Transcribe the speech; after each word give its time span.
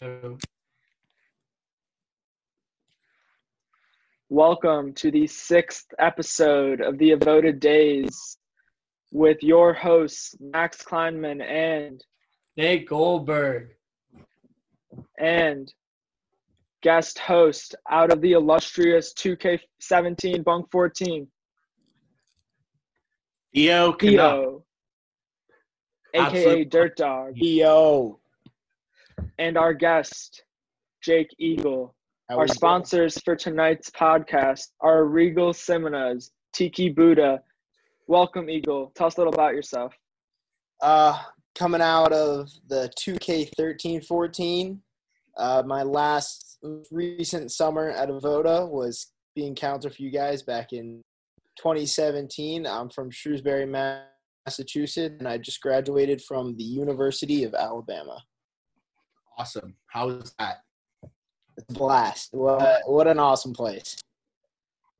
Go. 0.00 0.36
Welcome 4.28 4.92
to 4.94 5.10
the 5.10 5.26
sixth 5.26 5.86
episode 5.98 6.80
of 6.80 6.98
the 6.98 7.12
Avoda 7.12 7.58
Days 7.58 8.36
with 9.10 9.42
your 9.42 9.72
hosts, 9.72 10.34
Max 10.40 10.82
Kleinman 10.82 11.40
and 11.42 12.04
Nate 12.56 12.88
Goldberg. 12.88 13.70
and 15.18 15.72
guest 16.82 17.18
host 17.18 17.74
out 17.90 18.12
of 18.12 18.20
the 18.20 18.32
illustrious 18.32 19.14
2K17 19.14 20.44
Bunk 20.44 20.70
14, 20.70 21.26
Theo 23.54 23.92
Canuck. 23.92 23.98
Theo, 24.00 24.64
aka 26.12 26.26
Absolute- 26.26 26.70
Dirt 26.70 26.96
Dog, 26.96 27.32
Yo. 27.36 28.20
And 29.38 29.56
our 29.56 29.74
guest, 29.74 30.42
Jake 31.02 31.28
Eagle. 31.38 31.94
How 32.28 32.36
Our 32.36 32.42
we 32.42 32.46
doing? 32.48 32.54
sponsors 32.54 33.18
for 33.20 33.36
tonight's 33.36 33.90
podcast 33.90 34.68
are 34.80 35.04
Regal 35.04 35.52
Simonas, 35.52 36.30
Tiki 36.52 36.88
Buddha. 36.88 37.40
Welcome, 38.08 38.50
Eagle. 38.50 38.92
Tell 38.94 39.06
us 39.06 39.16
a 39.16 39.20
little 39.20 39.34
about 39.34 39.54
yourself. 39.54 39.94
Uh, 40.82 41.18
coming 41.54 41.80
out 41.80 42.12
of 42.12 42.50
the 42.68 42.90
2K13-14, 43.00 44.78
uh, 45.38 45.62
my 45.66 45.82
last 45.82 46.58
recent 46.90 47.52
summer 47.52 47.90
at 47.90 48.08
Avoda 48.08 48.68
was 48.68 49.12
being 49.34 49.54
counter 49.54 49.90
for 49.90 50.02
you 50.02 50.10
guys 50.10 50.42
back 50.42 50.72
in 50.72 51.02
2017. 51.58 52.66
I'm 52.66 52.90
from 52.90 53.10
Shrewsbury, 53.10 53.66
Massachusetts, 53.66 55.16
and 55.18 55.28
I 55.28 55.38
just 55.38 55.60
graduated 55.60 56.22
from 56.22 56.56
the 56.56 56.64
University 56.64 57.44
of 57.44 57.54
Alabama. 57.54 58.22
Awesome. 59.38 59.74
How 59.86 60.06
was 60.06 60.34
that? 60.38 60.62
It's 61.56 61.66
a 61.70 61.72
blast. 61.72 62.30
What, 62.32 62.80
what 62.86 63.06
an 63.06 63.18
awesome 63.18 63.52
place. 63.52 64.00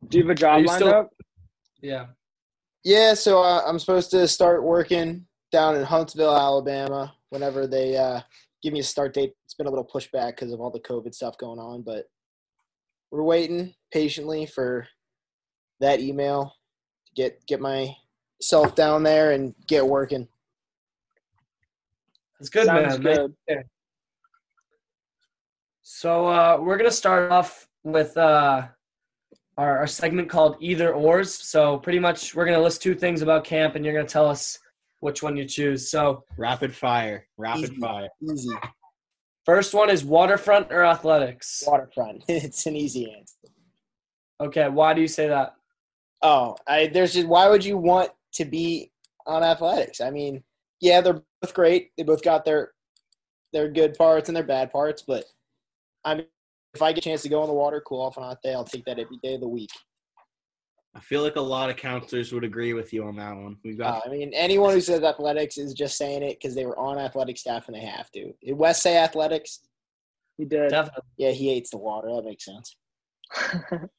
Do 0.08 0.18
you 0.18 0.24
have 0.24 0.30
a 0.30 0.34
job 0.34 0.60
you 0.60 0.66
lined 0.66 0.82
still- 0.82 0.94
up? 0.94 1.10
Yeah. 1.82 2.06
Yeah, 2.84 3.14
so 3.14 3.42
uh, 3.42 3.62
I'm 3.66 3.78
supposed 3.80 4.10
to 4.12 4.28
start 4.28 4.62
working 4.62 5.26
down 5.50 5.74
in 5.76 5.82
Huntsville, 5.82 6.36
Alabama, 6.36 7.12
whenever 7.30 7.66
they 7.66 7.96
uh, 7.96 8.20
give 8.62 8.72
me 8.72 8.78
a 8.78 8.84
start 8.84 9.12
date. 9.12 9.32
It's 9.44 9.54
been 9.54 9.66
a 9.66 9.70
little 9.70 9.84
pushback 9.92 10.36
because 10.36 10.52
of 10.52 10.60
all 10.60 10.70
the 10.70 10.78
COVID 10.80 11.12
stuff 11.12 11.36
going 11.36 11.58
on, 11.58 11.82
but 11.82 12.04
we're 13.10 13.24
waiting 13.24 13.74
patiently 13.92 14.46
for 14.46 14.86
that 15.80 15.98
email 16.00 16.54
to 17.06 17.12
get 17.14 17.44
get 17.46 17.60
myself 17.60 18.74
down 18.76 19.02
there 19.02 19.32
and 19.32 19.52
get 19.66 19.84
working. 19.86 20.28
It's 22.38 22.50
good, 22.50 22.66
Sounds 22.66 23.00
man. 23.00 23.34
good. 23.48 23.64
So 25.88 26.26
uh, 26.26 26.58
we're 26.60 26.76
gonna 26.76 26.90
start 26.90 27.30
off 27.30 27.68
with 27.84 28.16
uh, 28.16 28.66
our, 29.56 29.78
our 29.78 29.86
segment 29.86 30.28
called 30.28 30.56
Either 30.60 30.92
Ors. 30.92 31.32
So 31.32 31.78
pretty 31.78 32.00
much 32.00 32.34
we're 32.34 32.44
gonna 32.44 32.60
list 32.60 32.82
two 32.82 32.94
things 32.94 33.22
about 33.22 33.44
camp, 33.44 33.76
and 33.76 33.84
you're 33.84 33.94
gonna 33.94 34.08
tell 34.08 34.28
us 34.28 34.58
which 34.98 35.22
one 35.22 35.36
you 35.36 35.44
choose. 35.44 35.88
So 35.88 36.24
Rapid 36.36 36.74
fire. 36.74 37.28
Rapid 37.36 37.70
Easy. 37.70 37.76
fire. 37.76 38.08
Easy 38.20 38.50
first 39.46 39.72
one 39.72 39.88
is 39.88 40.04
waterfront 40.04 40.72
or 40.72 40.84
athletics. 40.84 41.62
waterfront. 41.66 42.24
it's 42.28 42.66
an 42.66 42.74
easy 42.74 43.10
answer. 43.16 43.36
Okay, 44.40 44.68
why 44.68 44.92
do 44.92 45.00
you 45.00 45.08
say 45.08 45.28
that? 45.28 45.54
Oh, 46.20 46.56
I 46.66 46.88
there's 46.88 47.14
just 47.14 47.28
why 47.28 47.48
would 47.48 47.64
you 47.64 47.78
want 47.78 48.10
to 48.34 48.44
be 48.44 48.90
on 49.24 49.44
athletics? 49.44 50.00
I 50.00 50.10
mean, 50.10 50.42
yeah, 50.80 51.00
they're 51.00 51.22
both 51.40 51.54
great. 51.54 51.92
They 51.96 52.02
both 52.02 52.22
got 52.22 52.44
their 52.44 52.72
their 53.52 53.68
good 53.68 53.94
parts 53.94 54.28
and 54.28 54.36
their 54.36 54.44
bad 54.44 54.72
parts, 54.72 55.02
but 55.06 55.24
I 56.06 56.14
mean, 56.14 56.26
if 56.72 56.80
I 56.80 56.92
get 56.92 57.04
a 57.04 57.08
chance 57.08 57.22
to 57.22 57.28
go 57.28 57.42
in 57.42 57.48
the 57.48 57.54
water, 57.54 57.82
cool 57.84 58.00
off 58.00 58.16
on 58.16 58.24
a 58.24 58.28
hot 58.28 58.38
day, 58.42 58.54
I'll 58.54 58.64
take 58.64 58.84
that 58.84 58.98
every 58.98 59.18
day 59.22 59.34
of 59.34 59.40
the 59.40 59.48
week. 59.48 59.70
I 60.94 61.00
feel 61.00 61.22
like 61.22 61.36
a 61.36 61.40
lot 61.40 61.68
of 61.68 61.76
counselors 61.76 62.32
would 62.32 62.44
agree 62.44 62.72
with 62.72 62.92
you 62.92 63.04
on 63.04 63.16
that 63.16 63.36
one. 63.36 63.56
We've 63.64 63.78
Uh, 63.78 63.84
got 63.84 64.06
I 64.06 64.10
mean, 64.10 64.32
anyone 64.32 64.72
who 64.72 64.80
says 64.80 65.02
athletics 65.02 65.58
is 65.58 65.74
just 65.74 65.98
saying 65.98 66.22
it 66.22 66.38
because 66.40 66.54
they 66.54 66.64
were 66.64 66.78
on 66.78 66.98
athletic 66.98 67.36
staff 67.36 67.66
and 67.66 67.76
they 67.76 67.84
have 67.84 68.10
to. 68.12 68.32
Did 68.42 68.54
Wes 68.54 68.80
say 68.80 68.96
athletics? 68.96 69.60
He 70.38 70.44
did. 70.46 70.70
Definitely. 70.70 71.02
Yeah, 71.18 71.32
he 71.32 71.48
hates 71.48 71.70
the 71.70 71.78
water. 71.78 72.08
That 72.14 72.24
makes 72.24 72.44
sense. 72.46 72.76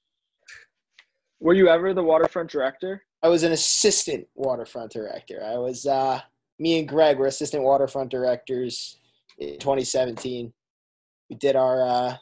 Were 1.39 1.53
you 1.53 1.67
ever 1.69 1.93
the 1.93 2.03
waterfront 2.03 2.49
director? 2.49 3.03
I 3.21 3.27
was 3.27 3.43
an 3.43 3.51
assistant 3.51 4.27
waterfront 4.33 4.91
director. 4.91 5.43
I 5.43 5.57
was 5.57 5.85
uh, 5.85 6.19
me 6.57 6.79
and 6.79 6.87
Greg 6.87 7.19
were 7.19 7.27
assistant 7.27 7.63
waterfront 7.63 8.09
directors 8.09 8.99
in 9.37 9.59
2017. 9.59 10.51
We 11.29 11.35
did 11.35 11.55
our 11.55 11.85
uh, 11.85 12.17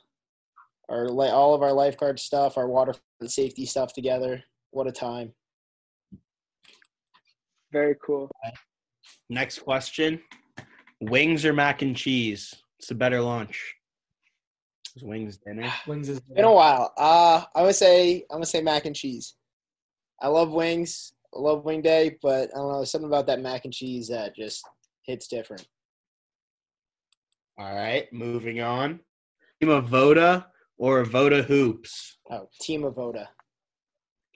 our 0.90 1.08
li- 1.10 1.30
all 1.30 1.54
of 1.54 1.62
our 1.62 1.74
lifeguard 1.74 2.20
stuff, 2.20 2.58
our 2.58 2.68
waterfront 2.68 3.02
safety 3.28 3.66
stuff 3.66 3.94
together. 3.94 4.44
What 4.72 4.88
a 4.88 4.92
time! 4.92 5.34
Very 7.72 7.96
cool. 8.06 8.32
next 9.30 9.60
question. 9.60 10.22
Wings 11.02 11.46
or 11.46 11.54
mac 11.54 11.82
and 11.82 11.96
cheese? 11.96 12.54
It's 12.80 12.92
a 12.92 12.96
better 12.96 13.22
lunch. 13.22 13.76
Is 14.96 15.04
wings 15.04 15.38
dinner? 15.38 15.72
Wings 15.88 16.10
is 16.10 16.20
Been 16.22 16.46
a 16.46 16.52
while. 16.52 16.94
Uh, 16.98 17.44
I'm 17.54 17.64
gonna 17.64 17.74
say 17.74 18.26
I'm 18.32 18.38
gonna 18.38 18.46
say 18.46 18.62
mac 18.62 18.86
and 18.86 18.96
cheese. 18.96 19.36
I 20.22 20.30
love 20.30 20.54
wings. 20.54 21.14
I 21.36 21.40
love 21.40 21.66
wing 21.66 21.82
day, 21.82 22.18
but 22.22 22.50
I 22.54 22.58
don't 22.58 22.72
know 22.72 22.84
something 22.86 23.10
about 23.10 23.28
that 23.28 23.42
mac 23.42 23.66
and 23.66 23.74
cheese 23.74 24.08
that 24.08 24.36
just 24.36 24.66
hits 25.04 25.28
different. 25.28 25.68
All 27.58 27.74
right, 27.74 28.12
moving 28.12 28.62
on. 28.62 29.00
Team 29.62 29.70
Avoda 29.70 30.46
or 30.78 31.04
Voda 31.06 31.42
Hoops? 31.44 32.18
Oh, 32.30 32.50
team 32.60 32.82
Avoda. 32.84 33.28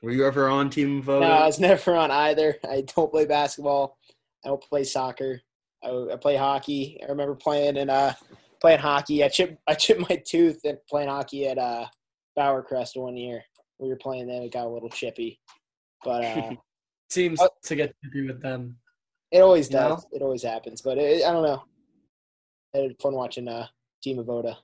Were 0.01 0.11
you 0.11 0.25
ever 0.25 0.47
on 0.47 0.69
Team 0.69 1.01
Voda? 1.01 1.27
No, 1.27 1.33
I 1.33 1.45
was 1.45 1.59
never 1.59 1.95
on 1.95 2.09
either. 2.11 2.55
I 2.69 2.83
don't 2.95 3.11
play 3.11 3.25
basketball. 3.25 3.97
I 4.45 4.47
don't 4.49 4.61
play 4.61 4.85
soccer. 4.85 5.41
I, 5.83 5.89
I 6.13 6.15
play 6.15 6.37
hockey. 6.37 6.99
I 7.03 7.07
remember 7.11 7.35
playing 7.35 7.77
and 7.77 7.89
uh 7.91 8.13
playing 8.61 8.79
hockey. 8.79 9.23
I 9.23 9.27
chipped 9.27 9.57
I 9.67 9.73
chipped 9.73 10.09
my 10.09 10.21
tooth 10.25 10.61
and 10.63 10.77
playing 10.89 11.09
hockey 11.09 11.47
at 11.47 11.57
uh 11.57 11.85
Bowercrest 12.37 12.95
one 12.95 13.17
year. 13.17 13.43
We 13.79 13.89
were 13.89 13.97
playing 13.97 14.27
then. 14.27 14.43
It 14.43 14.53
got 14.53 14.65
a 14.65 14.69
little 14.69 14.89
chippy, 14.89 15.41
but 16.05 16.23
uh, 16.23 16.51
seems 17.09 17.41
Oh. 17.41 17.49
to 17.63 17.75
get 17.75 17.93
chippy 18.03 18.25
with 18.27 18.41
them. 18.41 18.77
it 19.31 19.39
always 19.41 19.69
You 19.69 19.75
know? 19.77 19.89
does. 19.89 20.05
It 20.13 20.21
always 20.21 20.43
happens. 20.43 20.81
But 20.81 20.97
it, 20.97 21.25
I 21.25 21.31
don't 21.33 21.43
know. 21.43 21.63
I 22.75 22.79
had 22.79 22.99
fun 23.01 23.13
watching 23.13 23.47
uh 23.47 23.67
Team 24.01 24.17
Avoda. 24.17 24.55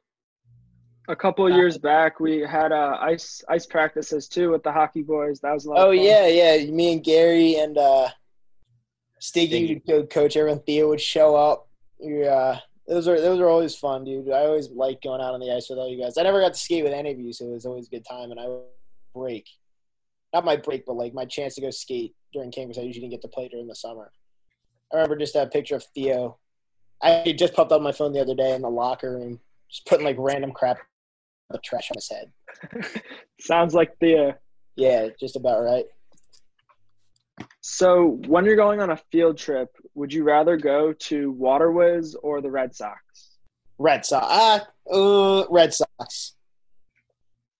A 1.07 1.15
couple 1.15 1.45
of 1.45 1.53
years 1.53 1.77
back, 1.77 2.19
we 2.19 2.39
had 2.39 2.71
uh, 2.71 2.97
ice 2.99 3.43
ice 3.47 3.65
practices 3.65 4.27
too 4.27 4.51
with 4.51 4.63
the 4.63 4.71
hockey 4.71 5.03
boys. 5.03 5.39
That 5.41 5.53
was 5.53 5.65
a 5.65 5.69
lot. 5.69 5.87
Oh 5.87 5.91
yeah, 5.91 6.27
yeah. 6.27 6.65
Me 6.71 6.93
and 6.93 7.03
Gary 7.03 7.55
and 7.55 7.77
uh 7.77 8.09
Stiggy 9.19 9.81
Stiggy. 9.85 10.07
coach. 10.07 10.35
Everyone 10.35 10.61
Theo 10.61 10.89
would 10.89 11.01
show 11.01 11.35
up. 11.35 11.69
Yeah, 11.99 12.59
those 12.87 13.07
are 13.07 13.19
those 13.19 13.39
are 13.39 13.49
always 13.49 13.75
fun, 13.75 14.03
dude. 14.03 14.31
I 14.31 14.45
always 14.45 14.69
like 14.69 15.01
going 15.01 15.21
out 15.21 15.33
on 15.33 15.39
the 15.39 15.51
ice 15.51 15.69
with 15.69 15.79
all 15.79 15.89
you 15.89 16.01
guys. 16.01 16.17
I 16.17 16.23
never 16.23 16.41
got 16.41 16.53
to 16.53 16.59
skate 16.59 16.83
with 16.83 16.93
any 16.93 17.11
of 17.11 17.19
you, 17.19 17.33
so 17.33 17.45
it 17.45 17.53
was 17.53 17.65
always 17.65 17.87
a 17.87 17.91
good 17.91 18.05
time. 18.05 18.31
And 18.31 18.39
I 18.39 18.47
would 18.47 18.63
break, 19.13 19.47
not 20.33 20.45
my 20.45 20.55
break, 20.55 20.85
but 20.85 20.95
like 20.95 21.13
my 21.13 21.25
chance 21.25 21.55
to 21.55 21.61
go 21.61 21.69
skate 21.69 22.15
during 22.33 22.51
camp 22.51 22.69
because 22.69 22.81
I 22.81 22.85
usually 22.85 23.07
didn't 23.07 23.13
get 23.13 23.21
to 23.21 23.27
play 23.27 23.47
during 23.47 23.67
the 23.67 23.75
summer. 23.75 24.11
I 24.91 24.97
remember 24.97 25.17
just 25.17 25.35
a 25.35 25.47
picture 25.47 25.75
of 25.75 25.83
Theo. 25.95 26.37
I 27.01 27.33
just 27.37 27.53
popped 27.53 27.71
up 27.71 27.77
on 27.77 27.83
my 27.83 27.91
phone 27.91 28.13
the 28.13 28.21
other 28.21 28.35
day 28.35 28.55
in 28.55 28.61
the 28.61 28.69
locker 28.69 29.17
room, 29.17 29.39
just 29.69 29.85
putting 29.85 30.05
like 30.05 30.15
random 30.17 30.51
crap, 30.51 30.77
the 31.49 31.59
trash 31.59 31.89
on 31.91 31.95
his 31.95 32.09
head. 32.09 33.01
Sounds 33.39 33.73
like 33.73 33.93
the. 33.99 34.29
Uh, 34.29 34.33
Yeah, 34.75 35.09
just 35.19 35.35
about 35.35 35.63
right. 35.63 35.85
so 37.61 38.19
when 38.27 38.45
you're 38.45 38.55
going 38.55 38.81
on 38.81 38.91
a 38.91 38.97
field 39.11 39.37
trip, 39.37 39.69
would 39.93 40.13
you 40.13 40.23
rather 40.23 40.57
go 40.57 40.93
to 40.93 41.31
Water 41.31 41.71
Wizz 41.71 42.15
or 42.23 42.41
the 42.41 42.51
Red 42.51 42.75
Sox? 42.75 42.99
Red 43.77 44.05
Sox. 44.05 44.25
Ah, 44.29 44.65
uh, 44.91 45.45
Red 45.49 45.73
Sox. 45.73 46.35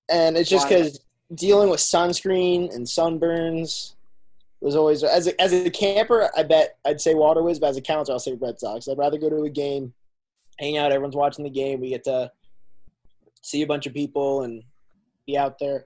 And 0.09 0.38
it's 0.38 0.49
just 0.49 0.69
because 0.69 0.99
dealing 1.33 1.69
with 1.69 1.79
sunscreen 1.79 2.73
and 2.73 2.85
sunburns 2.85 3.94
was 4.65 4.75
always 4.75 5.03
as 5.03 5.27
a, 5.27 5.39
as 5.39 5.53
a 5.53 5.69
camper. 5.69 6.29
I 6.35 6.41
bet 6.44 6.77
I'd 6.85 7.00
say 7.00 7.13
Water 7.13 7.41
Wizz, 7.41 7.59
but 7.59 7.67
as 7.67 7.77
a 7.77 7.81
counter, 7.81 8.12
I'll 8.12 8.19
say 8.19 8.33
Red 8.33 8.59
Sox. 8.59 8.88
I'd 8.88 8.97
rather 8.97 9.19
go 9.19 9.29
to 9.29 9.44
a 9.44 9.50
game, 9.50 9.94
hang 10.57 10.77
out. 10.77 10.91
Everyone's 10.91 11.15
watching 11.15 11.44
the 11.44 11.51
game. 11.51 11.79
We 11.81 11.89
get 11.89 12.03
to 12.06 12.31
see 13.44 13.62
a 13.62 13.67
bunch 13.67 13.85
of 13.85 13.94
people 13.94 14.41
and 14.41 14.63
be 15.27 15.38
out 15.38 15.59
there. 15.59 15.85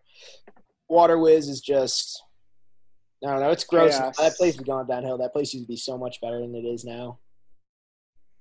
Water 0.88 1.18
Wizz 1.18 1.50
is 1.50 1.60
just. 1.62 2.24
I 3.22 3.32
don't 3.32 3.42
know. 3.42 3.50
It's 3.50 3.66
gross. 3.66 3.98
Chaos. 3.98 4.16
That 4.16 4.36
place 4.36 4.56
has 4.56 4.66
gone 4.66 4.88
downhill. 4.88 5.18
That 5.18 5.34
place 5.34 5.54
used 5.54 5.66
to 5.66 5.68
be 5.72 5.76
so 5.76 5.98
much 5.98 6.22
better 6.22 6.40
than 6.40 6.56
it 6.56 6.66
is 6.66 6.86
now. 6.86 7.20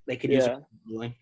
They 0.07 0.17
could 0.17 0.31
use 0.31 0.47
Yeah. 0.47 0.59
a 0.59 0.89
healing. 0.89 1.15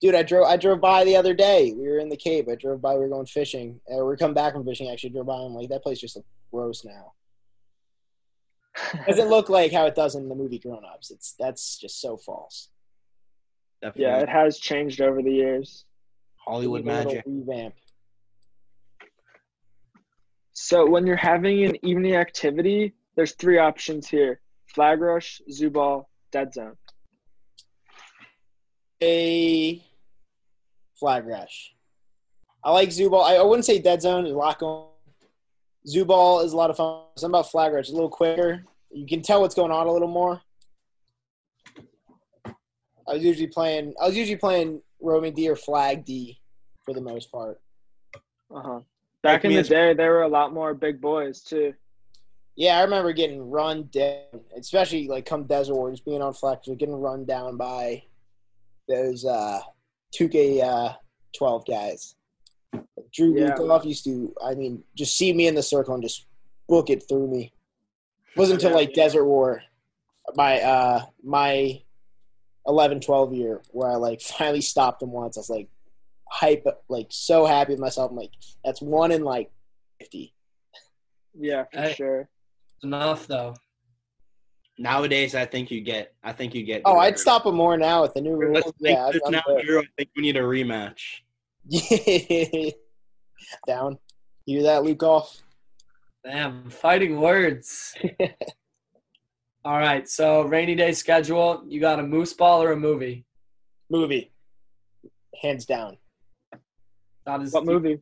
Dude, 0.00 0.16
I 0.16 0.24
drove. 0.24 0.48
I 0.48 0.56
drove 0.56 0.80
by 0.80 1.04
the 1.04 1.14
other 1.14 1.32
day. 1.32 1.72
We 1.72 1.88
were 1.88 1.98
in 1.98 2.08
the 2.08 2.16
cave. 2.16 2.48
I 2.48 2.56
drove 2.56 2.82
by. 2.82 2.94
We 2.94 3.00
were 3.02 3.08
going 3.08 3.26
fishing. 3.26 3.80
Uh, 3.88 3.98
we 3.98 4.02
were 4.02 4.16
coming 4.16 4.34
back 4.34 4.52
from 4.52 4.64
fishing. 4.64 4.90
Actually, 4.90 5.10
drove 5.10 5.26
by. 5.26 5.36
I'm 5.36 5.54
like, 5.54 5.68
that 5.68 5.84
place 5.84 6.00
just 6.00 6.16
looks 6.16 6.28
gross 6.52 6.84
now. 6.84 7.12
Doesn't 9.06 9.28
look 9.28 9.48
like 9.48 9.72
how 9.72 9.86
it 9.86 9.94
does 9.94 10.14
in 10.14 10.28
the 10.28 10.34
movie 10.34 10.58
Grown 10.58 10.84
Ups. 10.84 11.10
It's 11.10 11.34
that's 11.38 11.78
just 11.78 12.00
so 12.00 12.16
false. 12.16 12.70
Definitely. 13.80 14.02
Yeah, 14.04 14.18
it 14.20 14.28
has 14.28 14.58
changed 14.58 15.00
over 15.00 15.22
the 15.22 15.30
years. 15.30 15.84
Hollywood 16.36 16.84
Need 16.84 16.90
a 16.90 16.96
little 16.96 17.12
Magic. 17.12 17.24
Revamp. 17.26 17.74
So 20.52 20.88
when 20.88 21.06
you're 21.06 21.16
having 21.16 21.64
an 21.64 21.84
evening 21.84 22.16
activity, 22.16 22.94
there's 23.16 23.32
three 23.32 23.58
options 23.58 24.08
here: 24.08 24.40
flag 24.74 25.00
rush, 25.00 25.40
zoo 25.50 25.70
ball, 25.70 26.08
dead 26.32 26.52
zone. 26.52 26.76
A 29.02 29.84
flag 30.98 31.26
rush. 31.26 31.74
I 32.64 32.70
like 32.70 32.90
zoo 32.90 33.10
ball. 33.10 33.22
I, 33.24 33.34
I 33.34 33.42
wouldn't 33.42 33.66
say 33.66 33.78
dead 33.78 34.00
zone. 34.02 34.24
There's 34.24 34.34
a 34.34 34.38
lot 34.38 34.58
going. 34.58 34.88
Zoo 35.86 36.04
ball 36.04 36.40
is 36.40 36.52
a 36.52 36.56
lot 36.56 36.70
of 36.70 36.76
fun. 36.76 37.02
Something 37.16 37.34
about 37.38 37.50
flag 37.50 37.72
rush. 37.72 37.82
It's 37.82 37.90
a 37.90 37.94
little 37.94 38.08
quicker. 38.10 38.64
You 38.90 39.06
can 39.06 39.22
tell 39.22 39.40
what's 39.40 39.54
going 39.54 39.70
on 39.72 39.86
a 39.86 39.92
little 39.92 40.08
more. 40.08 40.40
I 42.46 43.14
was 43.14 43.22
usually 43.22 43.48
playing. 43.48 43.94
I 44.00 44.06
was 44.06 44.16
usually 44.16 44.36
playing 44.36 44.80
roaming 45.00 45.34
D 45.34 45.48
or 45.48 45.56
flag 45.56 46.04
D 46.04 46.40
for 46.84 46.94
the 46.94 47.00
most 47.00 47.30
part. 47.30 47.60
Uh 48.54 48.60
huh. 48.62 48.80
Back 49.22 49.38
Like 49.42 49.44
in 49.46 49.52
the 49.52 49.58
as- 49.58 49.68
day, 49.68 49.94
there 49.94 50.10
were 50.12 50.22
a 50.22 50.28
lot 50.28 50.52
more 50.54 50.74
big 50.74 51.00
boys 51.00 51.40
too. 51.42 51.74
Yeah, 52.56 52.78
I 52.78 52.82
remember 52.82 53.12
getting 53.12 53.50
run 53.50 53.88
down, 53.92 54.22
especially 54.56 55.08
like 55.08 55.26
come 55.26 55.44
Desert 55.44 55.74
Wars, 55.74 56.00
being 56.00 56.22
on 56.22 56.32
flex, 56.32 56.68
or 56.68 56.76
getting 56.76 56.94
run 56.94 57.24
down 57.24 57.56
by 57.56 58.04
those 58.88 59.24
uh, 59.24 59.60
2K 60.14 60.62
uh, 60.62 60.92
12 61.36 61.66
guys. 61.66 62.14
Drew 63.12 63.38
Yeah. 63.38 63.54
Lukoff 63.54 63.84
used 63.84 64.04
to, 64.04 64.34
I 64.44 64.54
mean, 64.54 64.82
just 64.94 65.16
see 65.16 65.32
me 65.32 65.46
in 65.46 65.54
the 65.54 65.62
circle 65.62 65.94
and 65.94 66.02
just 66.02 66.26
book 66.68 66.90
it 66.90 67.06
through 67.08 67.28
me. 67.28 67.52
It 68.34 68.38
wasn't 68.38 68.62
until 68.62 68.76
like 68.76 68.92
Desert 68.94 69.24
War, 69.24 69.62
my 70.34 70.60
uh, 70.60 71.04
my 71.22 71.80
11, 72.66 73.00
12 73.00 73.32
year, 73.34 73.62
where 73.70 73.90
I 73.90 73.94
like 73.96 74.20
finally 74.38 74.60
stopped 74.60 75.02
him 75.02 75.12
once. 75.12 75.36
I 75.36 75.40
was 75.40 75.50
like 75.50 75.68
hype, 76.28 76.66
like 76.88 77.06
so 77.10 77.46
happy 77.46 77.72
with 77.72 77.80
myself. 77.80 78.10
I'm 78.10 78.16
like, 78.16 78.32
that's 78.64 78.80
one 78.82 79.12
in 79.12 79.22
like 79.22 79.50
50. 80.00 80.34
Yeah, 81.38 81.64
for 81.72 81.80
Hey. 81.80 81.92
sure. 81.94 82.28
Enough 82.82 83.26
though. 83.26 83.54
Nowadays, 84.76 85.36
I 85.36 85.44
think 85.46 85.70
you 85.70 85.80
get. 85.80 86.14
I 86.24 86.32
think 86.32 86.54
you 86.54 86.64
get. 86.64 86.82
Oh, 86.84 86.98
I'd 86.98 87.18
stop 87.18 87.46
him 87.46 87.54
more 87.54 87.76
now 87.76 88.02
with 88.02 88.14
the 88.14 88.20
new 88.20 88.36
Let's 88.52 88.66
rules. 88.66 88.74
Yeah, 88.80 89.10
now, 89.28 89.40
good. 89.46 89.64
Drew. 89.64 89.80
I 89.80 89.84
think 89.96 90.10
we 90.16 90.22
need 90.22 90.36
a 90.36 90.40
rematch. 90.40 91.20
Yeah. 91.66 92.70
Down. 93.66 93.98
You 94.46 94.60
hear 94.60 94.62
that, 94.64 94.82
Lukoff? 94.82 95.40
Damn, 96.24 96.70
fighting 96.70 97.20
words. 97.20 97.94
All 99.64 99.78
right, 99.78 100.08
so 100.08 100.42
rainy 100.42 100.74
day 100.74 100.92
schedule. 100.92 101.64
You 101.66 101.80
got 101.80 102.00
a 102.00 102.02
moose 102.02 102.32
ball 102.34 102.62
or 102.62 102.72
a 102.72 102.76
movie? 102.76 103.24
Movie. 103.90 104.30
Hands 105.40 105.64
down. 105.64 105.96
That 107.26 107.40
is 107.40 107.52
What 107.52 107.64
movie? 107.64 107.98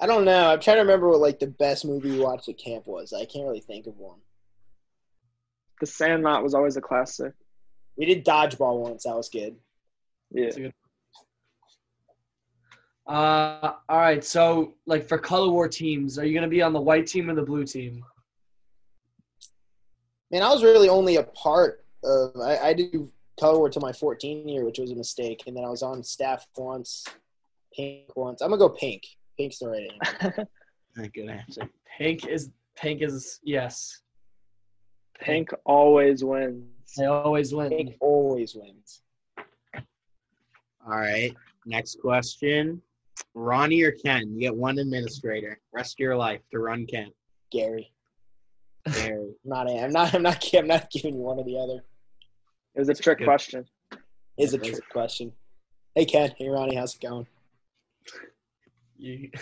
I 0.00 0.06
don't 0.06 0.24
know. 0.24 0.50
I'm 0.50 0.60
trying 0.60 0.76
to 0.76 0.82
remember 0.82 1.08
what 1.08 1.20
like 1.20 1.38
the 1.38 1.46
best 1.46 1.84
movie 1.84 2.10
you 2.10 2.22
watched 2.22 2.48
at 2.48 2.58
camp 2.58 2.86
was. 2.86 3.12
I 3.12 3.24
can't 3.24 3.46
really 3.46 3.60
think 3.60 3.86
of 3.86 3.96
one. 3.98 4.18
The 5.80 5.86
Sandlot 5.86 6.42
was 6.42 6.54
always 6.54 6.76
a 6.76 6.80
classic. 6.80 7.34
We 7.96 8.06
did 8.06 8.24
dodgeball 8.24 8.80
once. 8.80 9.04
That 9.04 9.16
was 9.16 9.28
good. 9.28 9.56
Yeah. 10.30 10.50
Uh, 13.06 13.74
all 13.88 13.98
right. 13.98 14.24
So, 14.24 14.74
like 14.86 15.06
for 15.06 15.18
color 15.18 15.50
war 15.50 15.68
teams, 15.68 16.18
are 16.18 16.24
you 16.24 16.34
gonna 16.34 16.48
be 16.48 16.62
on 16.62 16.72
the 16.72 16.80
white 16.80 17.06
team 17.06 17.30
or 17.30 17.34
the 17.34 17.42
blue 17.42 17.64
team? 17.64 18.04
Man, 20.30 20.42
I 20.42 20.48
was 20.52 20.64
really 20.64 20.88
only 20.88 21.16
a 21.16 21.22
part 21.22 21.84
of. 22.02 22.36
I, 22.40 22.58
I 22.58 22.72
did 22.72 23.10
color 23.38 23.58
war 23.58 23.70
till 23.70 23.82
my 23.82 23.92
14 23.92 24.48
year, 24.48 24.64
which 24.64 24.78
was 24.78 24.90
a 24.90 24.96
mistake, 24.96 25.44
and 25.46 25.56
then 25.56 25.64
I 25.64 25.68
was 25.68 25.82
on 25.82 26.02
staff 26.02 26.46
once, 26.56 27.04
pink 27.72 28.16
once. 28.16 28.40
I'm 28.40 28.50
gonna 28.50 28.58
go 28.58 28.68
pink. 28.68 29.04
Pink's 29.36 29.58
the 29.58 29.68
right 29.68 29.88
answer. 30.20 30.48
Good 31.14 31.28
answer. 31.28 31.68
Pink 31.98 32.26
is 32.26 32.50
pink 32.74 33.02
is 33.02 33.38
yes. 33.44 34.02
Pink 35.20 35.50
always 35.64 36.24
wins. 36.24 36.64
They 36.96 37.06
always 37.06 37.54
win. 37.54 37.70
Pink 37.70 37.96
always 38.00 38.54
wins. 38.54 39.02
All 40.84 40.98
right. 40.98 41.34
Next 41.64 42.00
question. 42.00 42.82
Ronnie 43.34 43.82
or 43.82 43.92
Ken? 43.92 44.32
You 44.34 44.40
get 44.40 44.56
one 44.56 44.78
administrator. 44.78 45.60
Rest 45.72 45.96
of 45.96 46.00
your 46.00 46.16
life 46.16 46.40
to 46.52 46.58
run 46.58 46.86
Ken. 46.86 47.10
Gary. 47.50 47.92
Gary. 48.92 49.12
I'm 49.12 49.34
not. 49.44 49.70
I'm 49.70 49.92
not. 49.92 50.14
I'm 50.14 50.22
not. 50.22 50.54
I'm 50.54 50.66
not 50.66 50.90
giving 50.90 51.14
you 51.14 51.20
one 51.20 51.38
or 51.38 51.44
the 51.44 51.58
other. 51.58 51.84
It 52.74 52.80
was 52.80 52.88
a 52.88 52.94
trick 52.94 53.18
good. 53.18 53.24
question. 53.24 53.64
Is 54.38 54.52
a 54.54 54.58
trick 54.58 54.86
question. 54.90 55.32
Hey 55.94 56.04
Ken. 56.04 56.32
Hey 56.36 56.48
Ronnie. 56.48 56.76
How's 56.76 56.94
it 56.94 57.00
going? 57.00 57.26
You- 58.96 59.30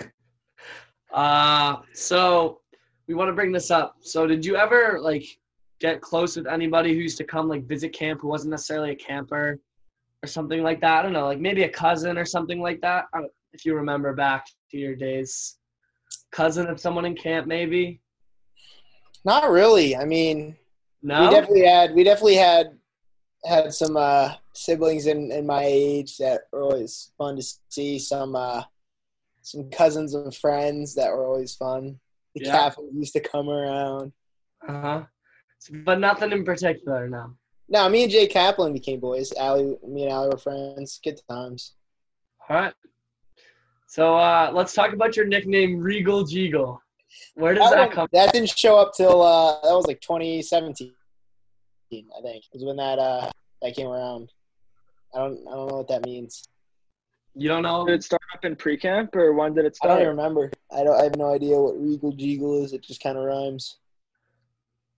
Uh, 1.13 1.77
so 1.93 2.59
we 3.07 3.15
want 3.15 3.29
to 3.29 3.33
bring 3.33 3.53
this 3.53 3.71
up. 3.71 3.95
So, 4.01 4.27
did 4.27 4.45
you 4.45 4.57
ever 4.57 4.99
like 5.01 5.25
get 5.79 6.01
close 6.01 6.37
with 6.37 6.49
anybody 6.49 6.93
who 6.93 6.99
used 6.99 7.19
to 7.19 7.25
come 7.25 7.49
like 7.49 7.65
visit 7.69 7.93
camp 7.93 8.21
who 8.21 8.27
wasn't 8.27 8.51
necessarily 8.51 8.91
a 8.91 8.97
camper 8.97 9.61
or 10.25 10.27
something 10.27 10.65
like 10.65 10.81
that? 10.81 10.99
I 10.99 11.03
don't 11.03 11.13
know, 11.13 11.27
like 11.27 11.39
maybe 11.39 11.63
a 11.63 11.69
cousin 11.69 12.19
or 12.19 12.25
something 12.25 12.61
like 12.61 12.81
that. 12.81 13.05
If 13.55 13.65
you 13.65 13.75
remember 13.77 14.13
back 14.13 14.47
to 14.73 14.77
your 14.77 14.97
days, 14.97 15.57
cousin 16.33 16.67
of 16.67 16.81
someone 16.81 17.05
in 17.05 17.15
camp, 17.15 17.47
maybe. 17.47 18.01
Not 19.25 19.49
really. 19.49 19.97
I 19.97 20.05
mean, 20.05 20.57
No. 21.03 21.23
we 21.23 21.31
definitely 21.31 21.65
had. 21.67 21.95
We 21.95 22.03
definitely 22.03 22.35
had 22.35 22.77
had 23.47 23.73
some 23.73 23.97
uh, 23.97 24.35
siblings 24.55 25.07
in, 25.07 25.31
in 25.31 25.47
my 25.47 25.63
age 25.65 26.17
that 26.19 26.43
were 26.53 26.63
always 26.63 27.13
fun 27.17 27.37
to 27.37 27.47
see. 27.69 27.99
Some 28.01 28.35
uh, 28.35 28.65
some 29.43 29.71
cousins 29.71 30.15
and 30.15 30.35
friends 30.35 30.95
that 30.97 31.11
were 31.13 31.25
always 31.25 31.55
fun. 31.55 32.01
The 32.35 32.45
Yeah. 32.45 32.53
Catholics 32.53 32.93
used 32.93 33.13
to 33.13 33.21
come 33.21 33.49
around. 33.49 34.13
Uh 34.67 34.81
huh. 34.81 35.03
But 35.85 36.01
nothing 36.01 36.33
in 36.33 36.45
particular. 36.45 37.09
No. 37.09 37.35
No, 37.69 37.89
me 37.89 38.03
and 38.03 38.13
Jay 38.13 38.27
Kaplan 38.27 38.73
became 38.73 38.99
boys. 39.01 39.33
Allie, 39.39 39.77
me 39.87 40.03
and 40.03 40.13
Allie 40.13 40.29
were 40.33 40.39
friends. 40.39 41.01
Good 41.03 41.21
times. 41.31 41.75
All 42.49 42.57
right. 42.57 42.75
So 43.95 44.17
uh, 44.17 44.51
let's 44.53 44.75
talk 44.75 44.93
about 44.93 45.17
your 45.17 45.25
nickname, 45.25 45.79
Regal 45.79 46.25
Jeagle. 46.25 46.79
Where 47.37 47.55
does 47.55 47.71
That, 47.71 47.77
that 47.77 47.93
come? 47.93 48.09
that 48.13 48.33
didn't 48.33 48.49
show 48.49 48.77
up 48.77 48.93
till 48.93 49.23
uh, 49.23 49.61
that 49.63 49.73
was 49.73 49.87
like 49.87 50.01
2017. 50.01 50.91
I 51.93 52.23
think 52.23 52.45
is 52.53 52.65
when 52.65 52.75
that 52.75 52.99
uh, 52.99 53.31
that 53.63 53.77
came 53.77 53.87
around. 53.87 54.33
I 55.15 55.19
don't 55.19 55.39
I 55.47 55.53
don't 55.53 55.69
know 55.69 55.77
what 55.77 55.87
that 55.87 56.05
means. 56.05 56.43
You 57.37 57.47
don't 57.47 57.63
know? 57.63 57.87
Did 57.87 57.95
it 57.95 58.03
start 58.03 58.23
up 58.35 58.45
in 58.45 58.57
pre-camp 58.57 59.15
or 59.15 59.33
when 59.33 59.55
did 59.55 59.65
it 59.65 59.77
start? 59.77 59.93
I 59.93 59.99
don't 59.99 60.09
remember. 60.09 60.51
I 60.73 60.83
don't. 60.83 61.01
I 61.01 61.05
have 61.05 61.15
no 61.17 61.33
idea 61.33 61.57
what 61.57 61.81
regal 61.81 62.13
jeagle 62.13 62.65
is. 62.65 62.73
It 62.73 62.83
just 62.83 63.01
kind 63.01 63.17
of 63.17 63.23
rhymes. 63.23 63.79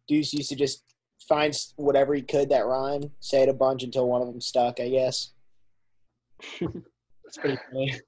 Deuce 0.08 0.32
used 0.32 0.48
to 0.48 0.56
just 0.56 0.84
find 1.28 1.54
whatever 1.76 2.14
he 2.14 2.22
could 2.22 2.48
that 2.48 2.64
rhymed, 2.64 3.10
say 3.20 3.42
it 3.42 3.50
a 3.50 3.52
bunch 3.52 3.82
until 3.82 4.08
one 4.08 4.22
of 4.22 4.28
them 4.28 4.40
stuck. 4.40 4.80
I 4.80 4.88
guess. 4.88 5.32
That's 6.60 7.36
pretty 7.36 7.58
funny. 7.70 8.00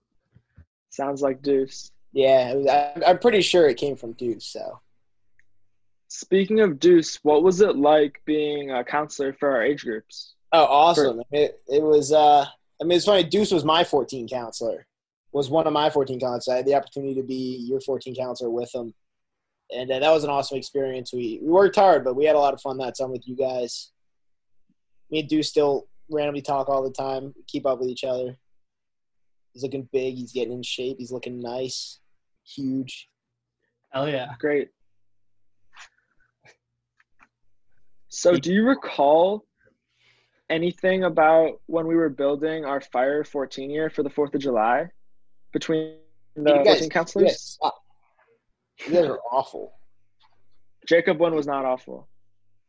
Sounds 0.91 1.23
like 1.23 1.43
Deuce. 1.43 1.91
Yeah, 2.13 2.51
it 2.51 2.57
was, 2.57 2.67
I, 2.67 3.03
I'm 3.07 3.19
pretty 3.19 3.43
sure 3.43 3.69
it 3.69 3.77
came 3.77 3.97
from 3.97 4.13
Deuce. 4.13 4.47
So 4.47 4.81
Speaking 6.09 6.61
of 6.61 6.81
Deuce, 6.81 7.19
what 7.23 7.43
was 7.43 7.61
it 7.61 7.77
like 7.77 8.23
being 8.25 8.71
a 8.71 8.83
counselor 8.83 9.35
for 9.35 9.51
our 9.51 9.63
age 9.63 9.85
groups? 9.85 10.35
oh, 10.53 10.65
awesome! 10.65 11.23
It 11.31 11.61
it 11.69 11.83
was. 11.83 12.13
uh 12.13 12.47
I 12.81 12.85
mean, 12.85 12.97
it's 12.97 13.05
funny. 13.05 13.25
Deuce 13.25 13.51
was 13.51 13.65
my 13.65 13.83
14 13.85 14.29
counselor. 14.29 14.87
Was 15.33 15.51
one 15.51 15.67
of 15.67 15.73
my 15.73 15.91
14 15.91 16.19
counselors. 16.21 16.49
I 16.49 16.57
had 16.59 16.67
the 16.67 16.77
opportunity 16.77 17.15
to 17.17 17.23
be 17.23 17.67
your 17.69 17.81
14 17.81 18.15
counselor 18.15 18.51
with 18.51 18.75
him, 18.75 18.95
and 19.71 19.91
uh, 19.91 19.99
that 19.99 20.11
was 20.11 20.25
an 20.25 20.31
awesome 20.31 20.57
experience. 20.57 21.13
We 21.13 21.41
we 21.43 21.51
worked 21.51 21.77
hard, 21.77 22.05
but 22.05 22.17
we 22.17 22.25
had 22.25 22.37
a 22.37 22.41
lot 22.41 22.55
of 22.55 22.63
fun 22.63 22.79
that 22.79 22.97
summer 22.97 23.13
with 23.13 23.29
you 23.29 23.37
guys. 23.37 23.91
Me 25.11 25.21
and 25.21 25.29
Deuce 25.29 25.51
still 25.51 25.89
randomly 26.11 26.41
talk 26.41 26.71
all 26.71 26.83
the 26.83 26.91
time. 26.91 27.35
Keep 27.47 27.67
up 27.67 27.81
with 27.81 27.91
each 27.91 28.05
other. 28.05 28.37
He's 29.59 29.65
looking 29.65 29.89
big. 29.93 30.15
He's 30.15 30.31
getting 30.31 30.53
in 30.53 30.63
shape. 30.63 30.99
He's 31.01 31.11
looking 31.11 31.41
nice, 31.41 31.99
huge. 32.47 33.09
Hell 33.91 34.09
yeah. 34.09 34.29
Great. 34.39 34.69
So, 38.09 38.37
do 38.37 38.53
you 38.53 38.65
recall 38.65 39.45
anything 40.49 41.03
about 41.03 41.61
when 41.67 41.89
we 41.89 41.97
were 41.97 42.09
building 42.09 42.65
our 42.65 42.81
Fire 42.81 43.25
14 43.25 43.69
year 43.69 43.91
for 43.91 44.05
the 44.05 44.11
4th 44.11 44.33
of 44.37 44.41
July 44.41 44.91
between 45.53 45.97
the 46.37 46.51
You 46.55 46.65
guys- 46.65 46.67
14 46.67 46.85
you 46.85 46.91
counselors? 46.91 47.25
guys. 47.25 47.59
Uh, 47.61 47.71
you 48.87 48.93
guys 48.93 49.07
are 49.07 49.21
awful. 49.33 49.73
Jacob 50.87 51.19
Wynn 51.19 51.35
was 51.35 51.49
not 51.49 51.65
awful. 51.65 52.07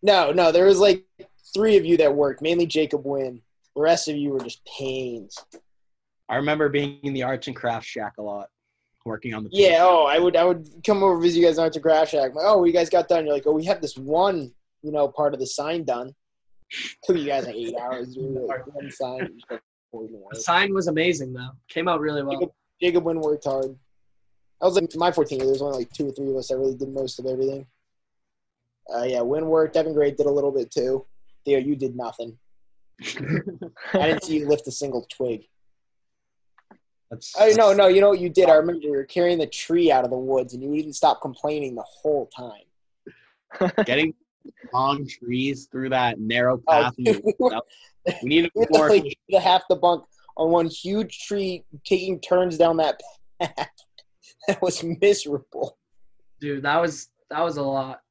No, 0.02 0.32
no, 0.32 0.52
there 0.52 0.66
was 0.66 0.80
like 0.80 1.06
three 1.54 1.78
of 1.78 1.86
you 1.86 1.98
that 1.98 2.16
worked, 2.16 2.42
mainly 2.42 2.66
Jacob 2.66 3.06
Wynn. 3.06 3.44
The 3.76 3.82
rest 3.82 4.08
of 4.08 4.16
you 4.16 4.32
were 4.32 4.40
just 4.40 4.66
pains. 4.66 5.38
I 6.30 6.36
remember 6.36 6.70
being 6.70 7.00
in 7.04 7.14
the 7.14 7.24
arts 7.24 7.48
and 7.48 7.56
crafts 7.56 7.88
shack 7.88 8.14
a 8.20 8.22
lot, 8.22 8.50
working 9.04 9.34
on 9.34 9.44
the. 9.44 9.50
Yeah, 9.52 9.80
oh, 9.82 10.06
I 10.06 10.20
would 10.20 10.36
I 10.36 10.46
would 10.46 10.70
come 10.86 11.04
over 11.04 11.18
visit 11.18 11.40
you 11.40 11.46
guys 11.46 11.58
on 11.58 11.72
to 11.72 11.80
Grass 11.80 12.10
Shack. 12.10 12.30
I'm 12.30 12.36
like, 12.36 12.46
oh, 12.46 12.64
you 12.64 12.74
guys 12.74 12.90
got 12.90 13.08
done. 13.08 13.26
You're 13.26 13.34
like, 13.34 13.48
oh, 13.48 13.52
we 13.52 13.66
have 13.66 13.82
this 13.82 13.98
one, 13.98 14.52
you 14.84 14.92
know, 14.92 15.08
part 15.08 15.34
of 15.34 15.40
the 15.40 15.48
sign 15.48 15.84
done. 15.84 16.14
Took 17.04 17.18
you 17.18 17.26
guys 17.26 17.48
like 17.48 17.56
eight 17.56 17.76
hours 17.82 18.14
to 18.14 18.22
do 18.22 18.50
it. 18.50 18.62
One 18.74 18.92
sign. 18.92 19.40
The 19.92 20.40
sign 20.40 20.74
was 20.74 20.88
amazing 20.88 21.34
though. 21.34 21.50
Came 21.68 21.88
out 21.88 22.00
really 22.00 22.22
well. 22.22 22.54
Jacob 22.80 23.06
Wynn 23.06 23.20
worked 23.20 23.46
hard. 23.46 23.76
I 24.62 24.66
was 24.66 24.76
like 24.76 24.94
my 24.96 25.12
14 25.12 25.40
year. 25.40 25.50
was 25.50 25.62
only 25.62 25.80
like 25.80 25.92
two 25.94 26.10
or 26.10 26.12
three 26.12 26.30
of 26.30 26.36
us 26.36 26.50
that 26.50 26.58
really 26.58 26.76
did 26.76 26.94
most 26.94 27.18
of 27.20 27.26
everything. 27.26 27.66
Uh, 28.94 29.04
yeah, 29.04 29.22
Wynn 29.22 29.48
worked. 29.48 29.74
Devin 29.74 29.94
Gray 29.94 30.12
did 30.12 30.26
a 30.26 30.32
little 30.32 30.52
bit 30.52 30.70
too. 30.70 31.06
Theo, 31.46 31.60
you 31.60 31.76
did 31.76 31.96
nothing. 31.96 32.38
I 33.94 34.08
didn't 34.08 34.24
see 34.24 34.40
you 34.40 34.48
lift 34.48 34.68
a 34.68 34.72
single 34.72 35.08
twig. 35.10 35.46
That's, 37.10 37.34
Oh 37.40 37.52
no, 37.58 37.74
no, 37.74 37.88
you 37.88 38.02
know 38.02 38.10
what 38.10 38.20
you 38.20 38.30
did? 38.30 38.50
I 38.50 38.54
remember 38.56 38.82
you 38.82 38.92
were 38.92 39.04
carrying 39.04 39.40
the 39.40 39.48
tree 39.48 39.92
out 39.92 40.04
of 40.04 40.12
the 40.12 40.18
woods, 40.18 40.54
and 40.54 40.62
you 40.64 40.74
didn't 40.82 40.94
stop 40.96 41.22
complaining 41.22 41.76
the 41.76 41.84
whole 41.84 42.28
time. 42.36 43.72
getting 43.86 44.14
long 44.74 45.08
trees 45.08 45.68
through 45.72 45.90
that 45.90 46.20
narrow 46.20 46.62
Oh, 46.68 46.72
path. 46.72 46.94
in 47.00 47.04
the 47.06 47.14
dude. 47.14 47.24
woods, 47.40 47.56
that- 48.06 48.16
we 48.24 48.30
need 48.30 48.42
to 48.44 48.52
We 48.56 48.66
be 48.66 48.78
more. 48.78 48.90
like 48.90 49.18
half 49.42 49.64
the 49.70 49.76
bunk 49.76 50.06
on 50.38 50.52
one 50.52 50.68
huge 50.68 51.26
tree, 51.26 51.64
taking 51.84 52.20
turns 52.22 52.58
down 52.58 52.78
that 52.78 53.00
path. 53.42 53.70
that 54.48 54.62
was 54.62 54.84
miserable. 54.84 55.78
Dude, 56.40 56.64
that 56.64 56.80
was 56.80 57.10
that 57.30 57.42
was 57.42 57.58
a 57.58 57.62
lot. 57.64 58.02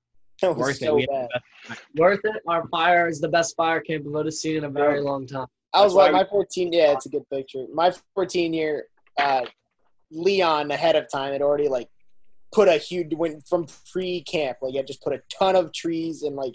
That 0.42 0.50
was 0.50 0.58
Worth 0.58 0.82
it. 0.82 0.84
so 0.86 0.94
We 0.96 1.06
had 1.10 1.28
bad. 1.68 1.78
Worth 1.96 2.20
it. 2.24 2.42
Our 2.46 2.68
fire 2.68 3.08
is 3.08 3.20
the 3.20 3.28
best 3.28 3.56
fire 3.56 3.80
camp 3.80 4.04
I've 4.08 4.14
ever 4.14 4.30
seen 4.30 4.56
in 4.56 4.64
a 4.64 4.68
very 4.68 5.00
long 5.00 5.26
time. 5.26 5.46
I 5.72 5.82
was 5.82 5.94
like 5.94 6.12
my 6.12 6.24
14. 6.24 6.72
Yeah, 6.72 6.92
it's 6.92 7.06
a 7.06 7.10
good 7.10 7.28
picture. 7.30 7.66
My 7.72 7.92
14 8.14 8.54
year, 8.54 8.86
uh, 9.18 9.44
Leon 10.10 10.70
ahead 10.70 10.96
of 10.96 11.06
time 11.10 11.32
had 11.32 11.42
already 11.42 11.68
like 11.68 11.88
put 12.52 12.68
a 12.68 12.78
huge 12.78 13.12
went 13.14 13.46
from 13.46 13.66
pre 13.92 14.22
camp. 14.22 14.58
Like, 14.62 14.74
I 14.76 14.82
just 14.82 15.02
put 15.02 15.12
a 15.12 15.22
ton 15.38 15.56
of 15.56 15.72
trees 15.72 16.22
and 16.22 16.36
like 16.36 16.54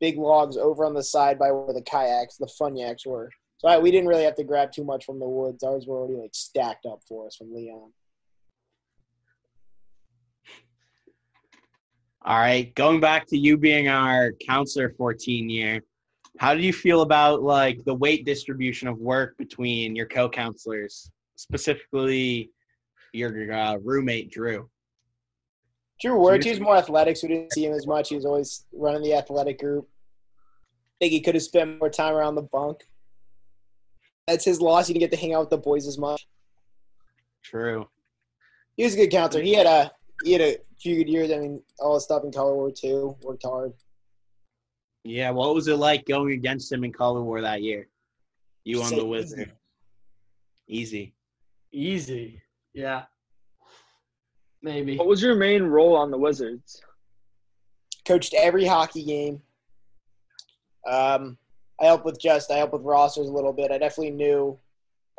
big 0.00 0.18
logs 0.18 0.56
over 0.56 0.84
on 0.84 0.94
the 0.94 1.02
side 1.02 1.38
by 1.38 1.50
where 1.50 1.72
the 1.72 1.82
kayaks, 1.82 2.36
the 2.36 2.48
fun 2.48 2.76
yaks 2.76 3.06
were. 3.06 3.30
So 3.58 3.68
I, 3.68 3.78
we 3.78 3.90
didn't 3.92 4.08
really 4.08 4.24
have 4.24 4.34
to 4.36 4.44
grab 4.44 4.72
too 4.72 4.84
much 4.84 5.04
from 5.04 5.20
the 5.20 5.28
woods. 5.28 5.62
Ours 5.62 5.86
were 5.86 5.98
already 5.98 6.20
like 6.20 6.34
stacked 6.34 6.84
up 6.84 7.00
for 7.08 7.26
us 7.26 7.36
from 7.36 7.54
Leon. 7.54 7.92
All 12.24 12.38
right, 12.38 12.72
going 12.74 13.00
back 13.00 13.26
to 13.28 13.38
you 13.38 13.56
being 13.56 13.88
our 13.88 14.32
counselor 14.46 14.90
14 14.90 15.50
year, 15.50 15.82
how 16.38 16.54
do 16.54 16.60
you 16.60 16.72
feel 16.72 17.02
about 17.02 17.42
like 17.42 17.84
the 17.84 17.94
weight 17.94 18.24
distribution 18.24 18.88
of 18.88 18.98
work 18.98 19.36
between 19.36 19.94
your 19.94 20.06
co-counselors, 20.06 21.10
specifically 21.36 22.50
your 23.12 23.52
uh, 23.52 23.76
roommate 23.76 24.30
Drew? 24.30 24.68
Drew 26.00 26.18
worked. 26.18 26.44
He 26.44 26.50
was 26.50 26.60
more 26.60 26.76
athletic, 26.76 27.16
so 27.16 27.28
we 27.28 27.34
didn't 27.34 27.52
see 27.52 27.66
him 27.66 27.74
as 27.74 27.86
much. 27.86 28.08
He 28.08 28.16
was 28.16 28.24
always 28.24 28.64
running 28.72 29.02
the 29.02 29.14
athletic 29.14 29.60
group. 29.60 29.88
I 30.36 31.04
think 31.04 31.12
he 31.12 31.20
could 31.20 31.34
have 31.34 31.44
spent 31.44 31.78
more 31.78 31.90
time 31.90 32.14
around 32.14 32.34
the 32.34 32.42
bunk. 32.42 32.80
That's 34.26 34.44
his 34.44 34.60
loss. 34.60 34.86
He 34.86 34.94
didn't 34.94 35.10
get 35.10 35.16
to 35.16 35.20
hang 35.20 35.34
out 35.34 35.40
with 35.40 35.50
the 35.50 35.58
boys 35.58 35.86
as 35.86 35.98
much. 35.98 36.26
True. 37.44 37.88
He 38.76 38.84
was 38.84 38.94
a 38.94 38.96
good 38.96 39.10
counselor. 39.10 39.42
He 39.42 39.54
had 39.54 39.66
a 39.66 39.92
he 40.24 40.32
had 40.32 40.40
a 40.40 40.56
few 40.80 40.96
good 40.96 41.08
years. 41.08 41.30
I 41.30 41.38
mean, 41.38 41.62
all 41.78 41.94
the 41.94 42.00
stuff 42.00 42.24
in 42.24 42.32
color 42.32 42.54
war 42.54 42.70
too. 42.70 43.16
Worked 43.22 43.42
hard. 43.44 43.72
Yeah, 45.04 45.30
what 45.30 45.54
was 45.54 45.68
it 45.68 45.76
like 45.76 46.06
going 46.06 46.32
against 46.32 46.70
him 46.70 46.84
in 46.84 46.92
Color 46.92 47.22
War 47.22 47.40
that 47.40 47.62
year? 47.62 47.88
You 48.64 48.82
on 48.82 48.88
Say 48.88 48.96
the 48.98 49.04
Wizard. 49.04 49.52
easy. 50.68 51.12
Easy. 51.12 51.14
Easy. 51.72 52.42
Yeah. 52.72 53.04
Maybe. 54.62 54.96
What 54.96 55.08
was 55.08 55.22
your 55.22 55.34
main 55.34 55.64
role 55.64 55.96
on 55.96 56.10
the 56.10 56.18
Wizards? 56.18 56.80
Coached 58.06 58.34
every 58.34 58.64
hockey 58.64 59.04
game. 59.04 59.42
Um, 60.86 61.36
I 61.80 61.86
helped 61.86 62.04
with 62.04 62.20
just 62.20 62.50
I 62.50 62.56
helped 62.56 62.72
with 62.72 62.82
rosters 62.82 63.28
a 63.28 63.32
little 63.32 63.52
bit. 63.52 63.72
I 63.72 63.78
definitely 63.78 64.12
knew 64.12 64.58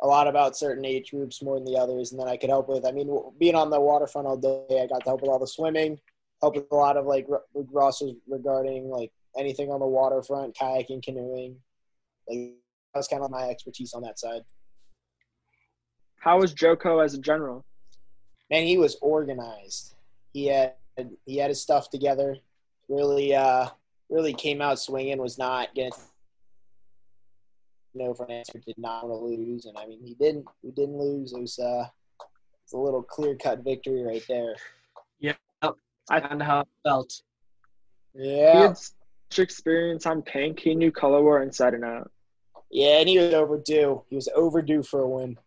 a 0.02 0.06
lot 0.06 0.26
about 0.26 0.56
certain 0.56 0.84
age 0.84 1.10
groups 1.10 1.42
more 1.42 1.56
than 1.56 1.64
the 1.64 1.78
others, 1.78 2.12
and 2.12 2.20
then 2.20 2.28
I 2.28 2.36
could 2.36 2.50
help 2.50 2.68
with. 2.68 2.86
I 2.86 2.90
mean, 2.90 3.10
being 3.38 3.54
on 3.54 3.70
the 3.70 3.80
waterfront 3.80 4.26
all 4.26 4.36
day, 4.36 4.80
I 4.82 4.86
got 4.86 5.00
to 5.04 5.10
help 5.10 5.20
with 5.20 5.30
all 5.30 5.38
the 5.38 5.46
swimming, 5.46 5.98
help 6.40 6.56
with 6.56 6.66
a 6.70 6.74
lot 6.74 6.96
of 6.96 7.04
like 7.06 7.26
r- 7.30 7.42
rosters 7.70 8.12
regarding 8.26 8.88
like 8.88 9.12
anything 9.38 9.70
on 9.70 9.80
the 9.80 9.86
waterfront, 9.86 10.56
kayaking, 10.56 11.02
canoeing. 11.02 11.56
Like 12.28 12.54
that 12.92 12.98
was 13.00 13.08
kind 13.08 13.22
of 13.22 13.30
my 13.30 13.48
expertise 13.48 13.92
on 13.94 14.02
that 14.02 14.18
side. 14.18 14.42
How 16.20 16.38
was 16.40 16.52
Joko 16.54 17.00
as 17.00 17.14
a 17.14 17.18
general? 17.18 17.64
man, 18.50 18.66
he 18.66 18.78
was 18.78 18.96
organized. 19.00 19.94
He 20.32 20.46
had 20.46 20.74
he 21.26 21.36
had 21.36 21.50
his 21.50 21.60
stuff 21.62 21.90
together. 21.90 22.36
Really, 22.88 23.34
uh, 23.34 23.68
really 24.10 24.32
came 24.34 24.60
out 24.60 24.78
swinging. 24.78 25.18
Was 25.18 25.38
not 25.38 25.74
gonna 25.74 25.90
no 27.94 28.14
for 28.14 28.24
an 28.24 28.32
answer. 28.32 28.58
Did 28.64 28.78
not 28.78 29.08
want 29.08 29.20
to 29.20 29.26
lose, 29.42 29.66
and 29.66 29.76
I 29.78 29.86
mean, 29.86 30.00
he 30.04 30.14
didn't. 30.14 30.46
We 30.62 30.70
didn't 30.70 30.98
lose. 30.98 31.32
It 31.32 31.40
was 31.40 31.58
uh, 31.58 31.86
it's 32.62 32.72
a 32.72 32.78
little 32.78 33.02
clear 33.02 33.36
cut 33.36 33.64
victory 33.64 34.02
right 34.02 34.24
there. 34.28 34.54
Yeah, 35.20 35.34
I 36.10 36.20
kind 36.20 36.40
of 36.40 36.46
how 36.46 36.60
it 36.60 36.68
felt. 36.84 37.12
He 38.14 38.24
Yeah, 38.24 38.60
had 38.60 38.76
such 38.78 38.92
experience 39.42 40.06
on 40.06 40.22
pink. 40.22 40.60
He 40.60 40.74
knew 40.74 40.92
color 40.92 41.22
war 41.22 41.42
inside 41.42 41.74
and 41.74 41.84
out. 41.84 42.10
yeah, 42.70 42.98
and 42.98 43.08
he 43.08 43.18
was 43.18 43.34
overdue. 43.34 44.02
He 44.08 44.16
was 44.16 44.28
overdue 44.34 44.82
for 44.82 45.00
a 45.00 45.08
win. 45.08 45.38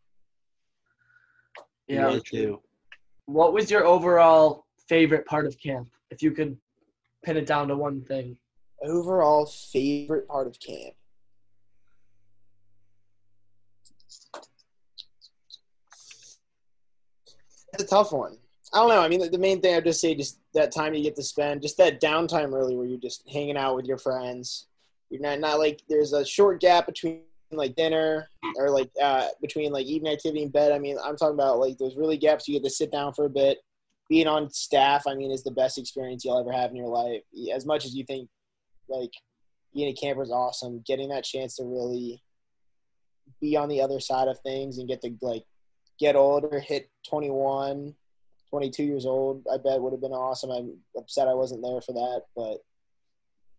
Yeah. 1.88 2.10
Me 2.10 2.22
too. 2.22 2.62
What 3.26 3.54
was 3.54 3.72
your 3.72 3.86
overall 3.86 4.66
favorite 4.88 5.26
part 5.26 5.46
of 5.46 5.60
camp? 5.60 5.90
If 6.10 6.22
you 6.22 6.32
could 6.32 6.58
pin 7.24 7.38
it 7.38 7.46
down 7.46 7.68
to 7.70 7.76
one 7.76 8.02
thing. 8.02 8.38
Overall 8.82 9.46
favorite 9.46 10.28
part 10.28 10.48
of 10.48 10.60
camp. 10.60 10.94
That's 17.72 17.84
a 17.84 17.88
tough 17.88 18.12
one. 18.12 18.38
I 18.74 18.80
don't 18.80 18.90
know. 18.90 19.02
I 19.02 19.08
mean, 19.08 19.32
the, 19.32 19.38
main 19.38 19.62
thing 19.62 19.76
I'd 19.76 19.86
just 19.86 20.02
say, 20.02 20.14
just 20.14 20.40
that 20.54 20.74
time 20.74 20.94
you 20.94 21.04
get 21.04 21.16
to 21.16 21.24
spend, 21.24 21.62
just 21.62 21.78
that 21.78 22.02
downtime 22.02 22.54
really, 22.54 22.76
where 22.76 22.86
you're 22.86 23.00
just 23.00 23.28
hanging 23.32 23.58
out 23.58 23.76
with 23.76 23.86
your 23.86 23.98
friends. 23.98 24.68
You're 25.10 25.22
not 25.22 25.40
not 25.40 25.60
like 25.60 25.82
there's 25.88 26.12
a 26.12 26.26
short 26.26 26.60
gap 26.60 26.86
between 26.86 27.22
like 27.52 27.76
dinner 27.76 28.30
or 28.58 28.70
like 28.70 28.92
uh, 29.02 29.28
between 29.42 29.72
like 29.72 29.86
evening 29.86 30.12
activity 30.12 30.44
and 30.44 30.52
bed. 30.52 30.74
I 30.74 30.80
mean, 30.80 30.98
I'm 31.02 31.16
talking 31.16 31.36
about 31.36 31.60
like 31.60 31.78
those 31.78 31.96
really 31.96 32.18
gaps 32.18 32.48
you 32.48 32.56
get 32.56 32.64
to 32.66 32.70
sit 32.70 32.92
down 32.92 33.14
for 33.14 33.26
a 33.26 33.30
bit. 33.30 33.60
Being 34.10 34.28
on 34.28 34.50
staff, 34.52 35.04
I 35.08 35.16
mean, 35.16 35.32
is 35.32 35.44
the 35.44 35.52
best 35.52 35.78
experience 35.78 36.24
you'll 36.24 36.40
ever 36.40 36.52
have 36.52 36.72
in 36.72 36.78
your 36.78 36.88
life. 36.88 37.24
As 37.54 37.66
much 37.66 37.86
as 37.86 37.94
you 37.94 38.04
think 38.04 38.30
like 38.90 39.12
being 39.74 39.90
a 39.90 39.94
camper 39.94 40.24
is 40.24 40.32
awesome, 40.32 40.84
getting 40.86 41.10
that 41.10 41.24
chance 41.24 41.56
to 41.58 41.64
really 41.64 42.22
be 43.42 43.56
on 43.56 43.70
the 43.70 43.82
other 43.82 44.00
side 44.00 44.28
of 44.28 44.40
things 44.40 44.78
and 44.78 44.88
get 44.88 45.02
to 45.02 45.14
like 45.22 45.44
get 46.00 46.16
older, 46.16 46.60
hit 46.60 46.90
21, 47.08 47.96
22 48.50 48.84
years 48.84 49.06
old, 49.06 49.46
I 49.52 49.58
bet 49.58 49.82
would 49.82 49.94
have 49.94 50.02
been 50.02 50.12
awesome. 50.12 50.52
I'm 50.52 50.78
upset 50.98 51.28
I 51.28 51.34
wasn't 51.34 51.64
there 51.64 51.82
for 51.82 51.94
that, 51.94 52.24
but 52.36 52.58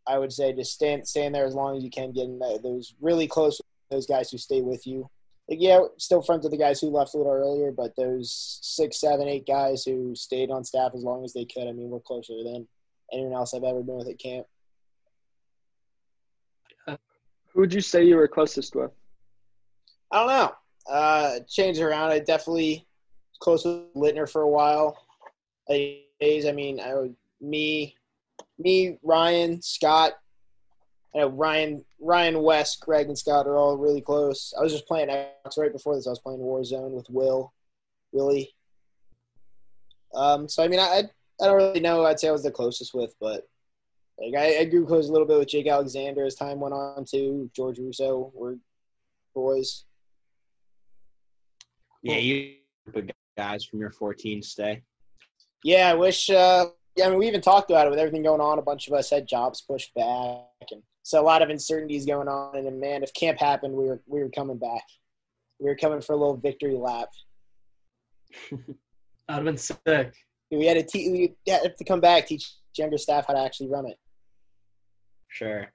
I 0.07 0.19
would 0.19 0.33
say 0.33 0.53
just 0.53 0.73
stand 0.73 1.07
stand 1.07 1.35
there 1.35 1.45
as 1.45 1.55
long 1.55 1.77
as 1.77 1.85
you 1.85 1.91
can, 1.91 2.13
getting 2.13 2.39
those 2.39 2.95
really 3.01 3.27
close 3.27 3.61
those 3.91 4.07
guys 4.07 4.31
who 4.31 4.39
stay 4.39 4.63
with 4.63 4.87
you. 4.87 5.09
Like 5.49 5.61
yeah, 5.61 5.81
still 5.99 6.23
friends 6.23 6.43
with 6.43 6.53
the 6.53 6.59
guys 6.59 6.81
who 6.81 6.89
left 6.89 7.15
a 7.15 7.19
little 7.19 7.33
earlier, 7.33 7.73
but 7.73 7.97
those 7.97 8.59
six, 8.63 9.01
seven, 9.01 9.29
eight 9.29 9.47
guys 9.47 9.85
who 9.85 10.15
stayed 10.15 10.51
on 10.51 10.65
staff 10.65 10.93
as 10.95 11.03
long 11.03 11.25
as 11.25 11.33
they 11.33 11.45
could. 11.45 11.69
I 11.69 11.73
mean, 11.73 11.89
we're 11.89 12.01
closer 12.01 12.43
than 12.43 12.67
anyone 13.13 13.33
else 13.33 13.55
I've 13.55 13.65
ever 13.65 13.83
been 13.83 13.97
with 13.97 14.09
at 14.09 14.19
camp. 14.19 14.47
Who 16.87 17.61
would 17.61 17.73
you 17.73 17.81
say 17.81 18.05
you 18.05 18.17
were 18.17 18.29
closest 18.29 18.77
with? 18.77 18.91
I 20.11 20.19
don't 20.19 20.29
know. 20.29 20.53
Uh, 20.89 21.41
changed 21.49 21.81
around. 21.81 22.11
I 22.11 22.19
definitely 22.19 22.87
close 23.41 23.65
with 23.65 23.95
Littner 23.95 24.31
for 24.31 24.43
a 24.43 24.49
while. 24.49 24.97
Days, 25.69 26.47
I 26.47 26.53
mean, 26.53 26.81
I 26.81 26.95
would, 26.95 27.15
me, 27.41 27.95
me, 28.59 28.99
Ryan, 29.03 29.61
Scott. 29.63 30.13
I 31.15 31.19
know 31.19 31.29
Ryan, 31.29 31.85
Ryan 32.01 32.43
West, 32.43 32.81
Greg, 32.81 33.07
and 33.07 33.19
Scott 33.19 33.47
are 33.47 33.57
all 33.57 33.77
really 33.77 34.01
close. 34.01 34.53
I 34.59 34.63
was 34.63 34.73
just 34.73 34.87
playing 34.87 35.09
Xbox 35.09 35.59
right 35.59 35.73
before 35.73 35.95
this. 35.95 36.07
I 36.07 36.11
was 36.11 36.21
playing 36.21 36.41
Warzone 36.41 36.91
with 36.91 37.09
Will, 37.11 37.53
Willie. 38.13 38.55
Um, 40.15 40.49
so 40.49 40.63
I 40.63 40.69
mean, 40.69 40.81
I 40.81 41.05
I 41.41 41.47
don't 41.47 41.57
really 41.57 41.81
know. 41.81 42.05
I'd 42.05 42.21
say 42.21 42.29
I 42.29 42.33
was 42.33 42.43
the 42.43 42.51
closest 42.51 42.95
with, 42.95 43.15
but 43.21 43.49
like 44.19 44.35
I, 44.37 44.59
I 44.59 44.65
grew 44.65 44.87
close 44.87 45.09
a 45.09 45.13
little 45.13 45.27
bit 45.27 45.39
with 45.39 45.49
Jake 45.49 45.69
Alexander 45.69 46.25
as 46.25 46.35
time 46.35 46.61
went 46.61 46.75
on 46.75 47.05
too. 47.05 47.51
George 47.55 47.79
Russo 47.79 48.33
were 48.35 48.59
boys. 49.35 49.85
Yeah, 52.03 52.17
you 52.17 52.55
guys 53.39 53.65
from 53.65 53.79
your 53.79 53.91
14 53.91 54.43
stay. 54.43 54.83
Yeah, 55.65 55.91
I 55.91 55.95
wish. 55.95 56.29
Uh, 56.29 56.67
yeah, 56.97 57.07
I 57.07 57.11
mean, 57.11 57.19
we 57.21 57.29
even 57.29 57.41
talked 57.41 57.71
about 57.71 57.87
it 57.87 57.91
with 57.91 57.99
everything 57.99 58.25
going 58.25 58.41
on. 58.41 58.59
A 58.59 58.63
bunch 58.63 58.89
of 58.89 58.95
us 58.95 59.09
had 59.11 59.29
jobs 59.29 59.61
pushed 59.61 59.95
back, 59.95 60.67
and 60.73 60.83
so 61.05 61.21
a 61.21 61.25
lot 61.25 61.43
of 61.43 61.49
uncertainties 61.49 62.05
going 62.05 62.29
on. 62.29 62.57
And 62.57 62.67
then, 62.67 62.81
man, 62.81 63.03
if 63.03 63.15
camp 63.15 63.39
happened, 63.39 63.75
we 63.75 63.85
were 63.85 64.03
we 64.07 64.21
were 64.21 64.31
coming 64.31 64.59
back. 64.59 64.83
We 65.61 65.67
were 65.67 65.77
coming 65.77 66.01
for 66.01 66.13
a 66.13 66.17
little 66.17 66.37
victory 66.37 66.75
lap. 66.75 67.09
That'd 68.51 68.67
have 69.29 69.45
been 69.45 69.57
sick. 69.57 70.15
We 70.51 70.67
had 70.67 70.75
to 70.75 70.83
te- 70.83 71.11
we 71.11 71.53
had 71.53 71.77
to 71.77 71.85
come 71.85 72.01
back, 72.01 72.27
teach 72.27 72.51
younger 72.77 72.99
staff 72.99 73.27
how 73.27 73.35
to 73.35 73.41
actually 73.41 73.69
run 73.69 73.87
it. 73.87 73.99
Sure. 75.29 75.71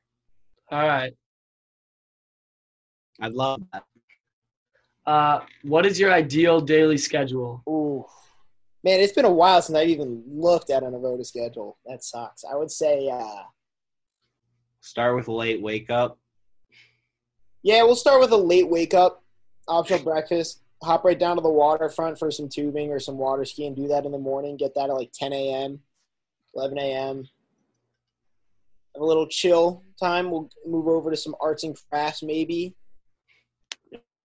All 0.71 0.87
right. 0.87 1.13
I'd 3.21 3.33
love 3.33 3.61
that. 3.71 3.83
Uh, 5.05 5.41
what 5.63 5.85
is 5.85 5.99
your 5.99 6.11
ideal 6.13 6.61
daily 6.61 6.97
schedule? 6.97 7.61
Ooh, 7.67 8.05
man, 8.83 8.99
it's 9.01 9.13
been 9.13 9.25
a 9.25 9.31
while 9.31 9.61
since 9.61 9.77
I've 9.77 9.89
even 9.89 10.23
looked 10.27 10.69
at 10.69 10.83
an 10.83 10.93
Avoda 10.93 11.25
schedule. 11.25 11.77
That 11.85 12.03
sucks. 12.03 12.43
I 12.49 12.55
would 12.55 12.71
say, 12.71 13.09
uh, 13.09 13.43
Start 14.81 15.15
with 15.15 15.27
a 15.29 15.31
late 15.31 15.61
wake 15.61 15.89
up. 15.89 16.17
yeah, 17.63 17.83
we'll 17.83 17.95
start 17.95 18.19
with 18.19 18.31
a 18.31 18.37
late 18.37 18.69
wake 18.69 18.93
up, 18.93 19.23
optional 19.67 20.03
breakfast. 20.03 20.61
Hop 20.83 21.05
right 21.05 21.17
down 21.17 21.37
to 21.37 21.41
the 21.41 21.49
waterfront 21.49 22.19
for 22.19 22.29
some 22.29 22.49
tubing 22.49 22.91
or 22.91 22.99
some 22.99 23.17
water 23.17 23.45
skiing. 23.45 23.73
Do 23.73 23.87
that 23.87 24.05
in 24.05 24.11
the 24.11 24.17
morning. 24.17 24.57
Get 24.57 24.75
that 24.75 24.89
at 24.89 24.95
like 24.95 25.11
10 25.13 25.31
a.m., 25.31 25.79
11 26.55 26.77
a.m. 26.77 27.17
Have 28.93 29.01
a 29.01 29.05
little 29.05 29.27
chill 29.27 29.81
time. 29.97 30.29
We'll 30.29 30.49
move 30.67 30.87
over 30.89 31.09
to 31.09 31.15
some 31.15 31.35
arts 31.39 31.63
and 31.63 31.77
crafts, 31.89 32.21
maybe. 32.21 32.75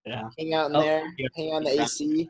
Yeah. 0.08 0.28
Hang 0.38 0.54
out 0.54 0.70
in 0.70 0.76
Oh, 0.76 0.80
there. 0.82 1.14
yeah. 1.18 1.28
Hang 1.36 1.52
on 1.54 1.64
the 1.64 1.82
AC. 1.82 2.28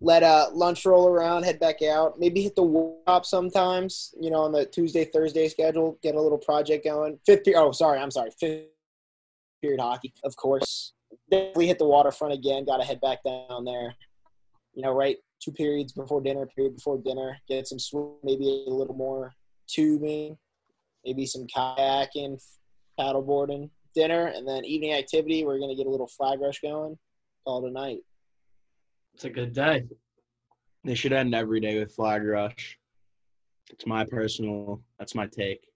Let 0.00 0.22
uh 0.22 0.48
lunch 0.52 0.86
roll 0.86 1.08
around. 1.08 1.42
Head 1.42 1.60
back 1.60 1.82
out. 1.82 2.18
Maybe 2.18 2.42
hit 2.42 2.56
the 2.56 2.62
workshop 2.62 3.26
sometimes. 3.26 4.14
You 4.20 4.30
know, 4.30 4.42
on 4.42 4.52
the 4.52 4.64
Tuesday 4.66 5.04
Thursday 5.04 5.48
schedule. 5.48 5.98
Get 6.02 6.14
a 6.14 6.20
little 6.20 6.38
project 6.38 6.84
going. 6.84 7.18
Fifth 7.26 7.44
period. 7.44 7.60
Oh, 7.60 7.72
sorry. 7.72 7.98
I'm 7.98 8.10
sorry. 8.10 8.30
Fifth 8.38 8.66
period 9.60 9.80
hockey, 9.80 10.12
of 10.24 10.34
course. 10.36 10.94
Definitely 11.30 11.66
hit 11.66 11.78
the 11.78 11.86
waterfront 11.86 12.32
again. 12.32 12.64
Got 12.64 12.78
to 12.78 12.84
head 12.84 13.00
back 13.00 13.22
down 13.24 13.64
there. 13.64 13.94
You 14.74 14.82
know, 14.82 14.92
right 14.92 15.16
two 15.42 15.52
periods 15.52 15.92
before 15.92 16.20
dinner, 16.20 16.46
period 16.46 16.76
before 16.76 16.98
dinner. 16.98 17.36
Get 17.48 17.66
some 17.66 17.78
swim, 17.78 18.12
maybe 18.22 18.64
a 18.68 18.70
little 18.70 18.94
more 18.94 19.34
tubing, 19.68 20.36
maybe 21.04 21.26
some 21.26 21.46
kayaking, 21.54 22.40
paddleboarding, 22.98 23.70
dinner, 23.94 24.26
and 24.26 24.46
then 24.46 24.64
evening 24.64 24.92
activity. 24.92 25.44
We're 25.44 25.58
gonna 25.58 25.74
get 25.74 25.86
a 25.86 25.90
little 25.90 26.06
flag 26.06 26.40
rush 26.40 26.60
going. 26.60 26.98
All 27.44 27.62
tonight. 27.62 28.00
It's 29.14 29.24
a 29.24 29.30
good 29.30 29.52
day. 29.52 29.84
They 30.84 30.94
should 30.94 31.12
end 31.12 31.34
every 31.34 31.60
day 31.60 31.78
with 31.78 31.94
flag 31.94 32.24
rush. 32.24 32.78
It's 33.70 33.86
my 33.86 34.04
personal. 34.04 34.82
That's 34.98 35.14
my 35.14 35.26
take. 35.26 35.66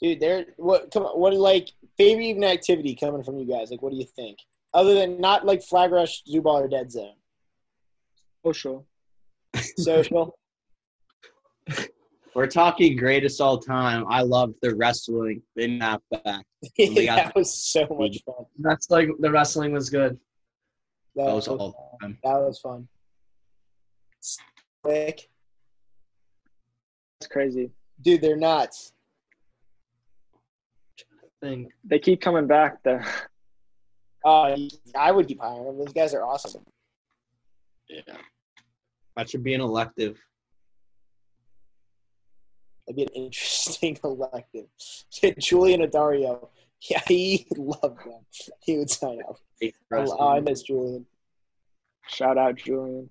Dude, 0.00 0.20
there. 0.20 0.46
What? 0.56 0.90
Come 0.90 1.04
on. 1.04 1.18
What 1.18 1.34
like 1.34 1.70
favorite 1.96 2.24
evening 2.24 2.50
activity 2.50 2.94
coming 2.94 3.22
from 3.22 3.38
you 3.38 3.46
guys? 3.46 3.70
Like, 3.70 3.82
what 3.82 3.92
do 3.92 3.98
you 3.98 4.06
think? 4.06 4.38
Other 4.72 4.94
than 4.94 5.20
not 5.20 5.44
like 5.44 5.62
flag 5.62 5.90
rush, 5.90 6.22
zoo 6.28 6.42
ball, 6.42 6.58
or 6.58 6.68
dead 6.68 6.90
zone. 6.90 7.14
Social. 8.44 8.86
Social. 9.76 10.36
We're 12.34 12.46
talking 12.46 12.96
greatest 12.96 13.40
all 13.40 13.58
time. 13.58 14.04
I 14.08 14.22
loved 14.22 14.54
the 14.62 14.74
wrestling 14.74 15.42
in 15.56 15.78
that 15.80 16.00
back. 16.10 16.44
They 16.78 17.06
that 17.06 17.34
was 17.34 17.52
so 17.52 17.86
much 17.98 18.18
fun. 18.24 18.44
That's 18.58 18.90
like 18.90 19.08
the 19.18 19.30
wrestling 19.30 19.72
was 19.72 19.90
good. 19.90 20.18
That, 21.16 21.26
That 21.26 21.34
was, 21.34 21.48
was 21.48 21.60
all 21.60 21.98
time. 22.00 22.18
that 22.22 22.34
was 22.34 22.58
fun. 22.60 22.86
Quick. 24.84 25.28
It's 27.20 27.28
crazy. 27.28 27.70
Dude, 28.02 28.20
they're 28.20 28.36
nuts. 28.36 28.92
Thing. 31.42 31.70
They 31.84 31.98
keep 31.98 32.20
coming 32.20 32.46
back 32.46 32.82
though. 32.82 33.00
Uh, 34.22 34.54
I 34.94 35.10
would 35.10 35.26
keep 35.26 35.40
hiring 35.40 35.64
them. 35.64 35.78
Those 35.78 35.92
guys 35.94 36.12
are 36.14 36.22
awesome. 36.24 36.62
Yeah. 37.88 38.02
That 39.16 39.30
should 39.30 39.42
be 39.42 39.54
an 39.54 39.62
elective. 39.62 40.18
That'd 42.90 43.12
be 43.12 43.20
an 43.20 43.24
interesting 43.24 43.98
elective. 44.04 44.66
Julian 45.38 45.82
Adario. 45.82 46.48
Yeah, 46.90 47.02
he 47.06 47.46
loved 47.56 47.98
them. 47.98 48.24
He 48.60 48.78
would 48.78 48.90
sign 48.90 49.20
up. 49.28 49.36
Oh, 49.92 50.28
I 50.28 50.40
miss 50.40 50.62
Julian. 50.62 51.06
Shout 52.08 52.38
out 52.38 52.56
Julian. 52.56 53.08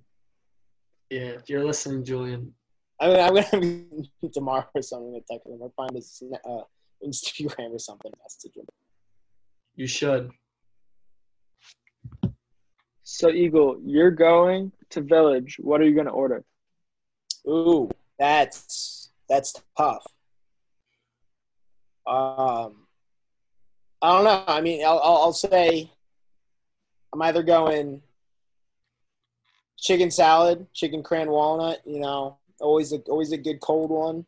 Yeah, 1.10 1.30
if 1.30 1.50
you're 1.50 1.64
listening, 1.64 2.04
Julian. 2.04 2.54
I 3.00 3.08
mean, 3.08 3.20
I'm 3.20 3.36
gonna 3.36 4.32
tomorrow 4.34 4.68
or 4.76 4.82
something 4.82 5.14
to 5.14 5.22
text 5.32 5.48
him 5.48 5.62
or 5.62 5.72
find 5.78 5.92
his 5.96 6.22
uh, 6.46 6.62
Instagram 7.06 7.72
or 7.72 7.80
something. 7.80 8.12
Message 8.22 8.58
him. 8.58 8.66
You 9.76 9.88
should. 9.88 10.32
So 13.04 13.30
Eagle, 13.30 13.80
you're 13.86 14.12
going 14.12 14.74
to 14.90 15.02
Village. 15.02 15.58
What 15.60 15.80
are 15.80 15.86
you 15.86 15.96
gonna 15.96 16.10
order? 16.10 16.44
Ooh, 17.48 17.90
that's 18.18 18.99
that's 19.30 19.54
tough. 19.78 20.06
Um, 22.08 22.88
I 24.02 24.14
don't 24.14 24.24
know. 24.24 24.44
I 24.48 24.62
mean, 24.62 24.84
I'll, 24.84 25.00
I'll, 25.00 25.34
say 25.34 25.92
I'm 27.14 27.22
either 27.22 27.44
going 27.44 28.02
chicken 29.78 30.10
salad, 30.10 30.66
chicken 30.74 31.04
cran 31.04 31.30
walnut. 31.30 31.82
You 31.86 32.00
know, 32.00 32.38
always 32.60 32.94
a 32.94 32.98
always 33.08 33.32
a 33.32 33.38
good 33.38 33.60
cold 33.60 33.92
one. 33.92 34.26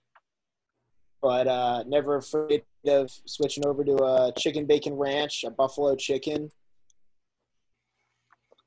But 1.22 1.48
uh, 1.48 1.84
never 1.88 2.18
afraid 2.18 2.64
of 2.86 3.10
switching 3.26 3.66
over 3.66 3.84
to 3.84 3.96
a 3.96 4.34
chicken 4.38 4.66
bacon 4.66 4.94
ranch, 4.94 5.44
a 5.44 5.50
buffalo 5.50 5.96
chicken. 5.96 6.52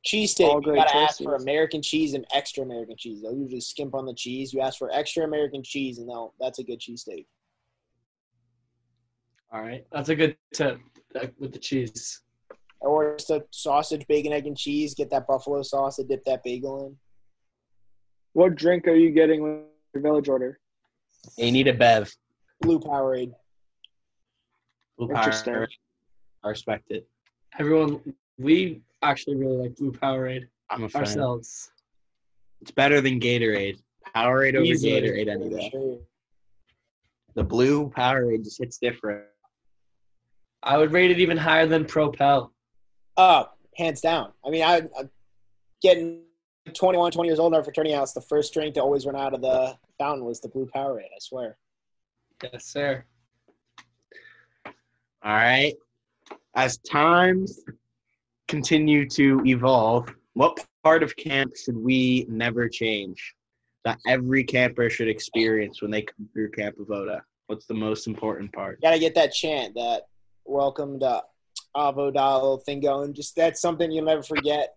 Cheesesteak, 0.06 0.48
All 0.48 0.62
you 0.62 0.74
gotta 0.74 0.94
ask 0.94 1.22
for. 1.22 1.34
American 1.36 1.80
cheese 1.80 2.12
and 2.14 2.26
extra 2.34 2.62
American 2.62 2.96
cheese. 2.98 3.22
They'll 3.22 3.36
usually 3.36 3.60
skimp 3.60 3.94
on 3.94 4.04
the 4.04 4.14
cheese. 4.14 4.52
You 4.52 4.60
ask 4.60 4.78
for 4.78 4.90
extra 4.92 5.24
American 5.24 5.62
cheese, 5.62 5.98
and 5.98 6.08
they'll 6.08 6.34
that's 6.38 6.58
a 6.58 6.64
good 6.64 6.78
cheesesteak. 6.78 7.26
All 9.52 9.62
right. 9.62 9.86
That's 9.92 10.08
a 10.08 10.16
good 10.16 10.36
tip 10.52 10.78
uh, 11.14 11.26
with 11.38 11.52
the 11.52 11.58
cheese. 11.58 12.22
Or 12.80 13.16
just 13.16 13.30
a 13.30 13.44
sausage, 13.50 14.06
bacon, 14.08 14.32
egg, 14.32 14.46
and 14.46 14.56
cheese. 14.56 14.94
Get 14.94 15.10
that 15.10 15.26
buffalo 15.26 15.62
sauce 15.62 15.96
to 15.96 16.04
dip 16.04 16.24
that 16.24 16.42
bagel 16.42 16.86
in. 16.86 16.96
What 18.32 18.56
drink 18.56 18.88
are 18.88 18.96
you 18.96 19.10
getting 19.10 19.42
with 19.42 19.60
your 19.94 20.02
Village 20.02 20.28
order? 20.28 20.58
You 21.38 21.52
need 21.52 21.68
a 21.68 21.72
bev. 21.72 22.12
Blue 22.60 22.80
Powerade. 22.80 23.32
Blue 24.98 25.08
Interesting. 25.08 25.66
I 26.42 26.48
respect 26.48 26.90
it. 26.90 27.08
Everyone, 27.58 28.00
we 28.38 28.82
actually 29.10 29.36
really 29.36 29.56
like 29.56 29.76
Blue 29.76 29.92
Powerade 29.92 30.46
I'm 30.70 30.84
a 30.84 30.88
fan. 30.88 31.02
ourselves. 31.02 31.70
It's 32.60 32.70
better 32.70 33.00
than 33.00 33.20
Gatorade. 33.20 33.78
Powerade 34.14 34.54
over 34.54 34.64
Easily. 34.64 35.02
Gatorade 35.02 35.28
any 35.28 35.50
day. 35.50 35.98
The 37.34 37.44
blue 37.44 37.90
Powerade 37.90 38.44
just 38.44 38.58
hits 38.58 38.78
different. 38.78 39.24
I 40.62 40.78
would 40.78 40.92
rate 40.92 41.10
it 41.10 41.18
even 41.18 41.36
higher 41.36 41.66
than 41.66 41.84
Propel. 41.84 42.52
Oh, 43.16 43.48
hands 43.76 44.00
down. 44.00 44.32
I 44.44 44.50
mean, 44.50 44.62
I, 44.62 44.76
I 44.98 45.08
getting 45.82 46.22
21, 46.72 47.12
20 47.12 47.28
years 47.28 47.38
old 47.38 47.52
in 47.52 47.56
our 47.56 47.62
fraternity 47.62 47.94
house. 47.94 48.12
The 48.12 48.22
first 48.22 48.54
drink 48.54 48.74
to 48.74 48.80
always 48.80 49.04
run 49.04 49.16
out 49.16 49.34
of 49.34 49.42
the 49.42 49.76
fountain 49.98 50.24
was 50.24 50.40
the 50.40 50.48
Blue 50.48 50.66
Powerade. 50.74 51.04
I 51.04 51.18
swear. 51.20 51.58
Yes, 52.42 52.64
sir. 52.66 53.04
All 54.66 55.32
right. 55.32 55.74
As 56.54 56.78
times 56.78 57.60
continue 58.48 59.08
to 59.10 59.42
evolve, 59.44 60.12
what 60.34 60.58
part 60.82 61.02
of 61.02 61.16
camp 61.16 61.56
should 61.56 61.76
we 61.76 62.26
never 62.28 62.68
change 62.68 63.34
that 63.84 63.98
every 64.06 64.42
camper 64.42 64.88
should 64.88 65.08
experience 65.08 65.82
when 65.82 65.90
they 65.90 66.02
come 66.02 66.28
through 66.32 66.50
Camp 66.50 66.76
Avoda? 66.78 67.20
What's 67.46 67.66
the 67.66 67.74
most 67.74 68.06
important 68.06 68.52
part? 68.52 68.80
Got 68.80 68.92
to 68.92 68.98
get 68.98 69.14
that 69.14 69.32
chant, 69.32 69.74
that 69.74 70.02
welcome 70.44 70.98
to 71.00 71.22
Avo 71.76 72.62
thing 72.62 72.80
going. 72.80 73.12
Just 73.12 73.36
that's 73.36 73.60
something 73.60 73.90
you'll 73.90 74.06
never 74.06 74.22
forget. 74.22 74.76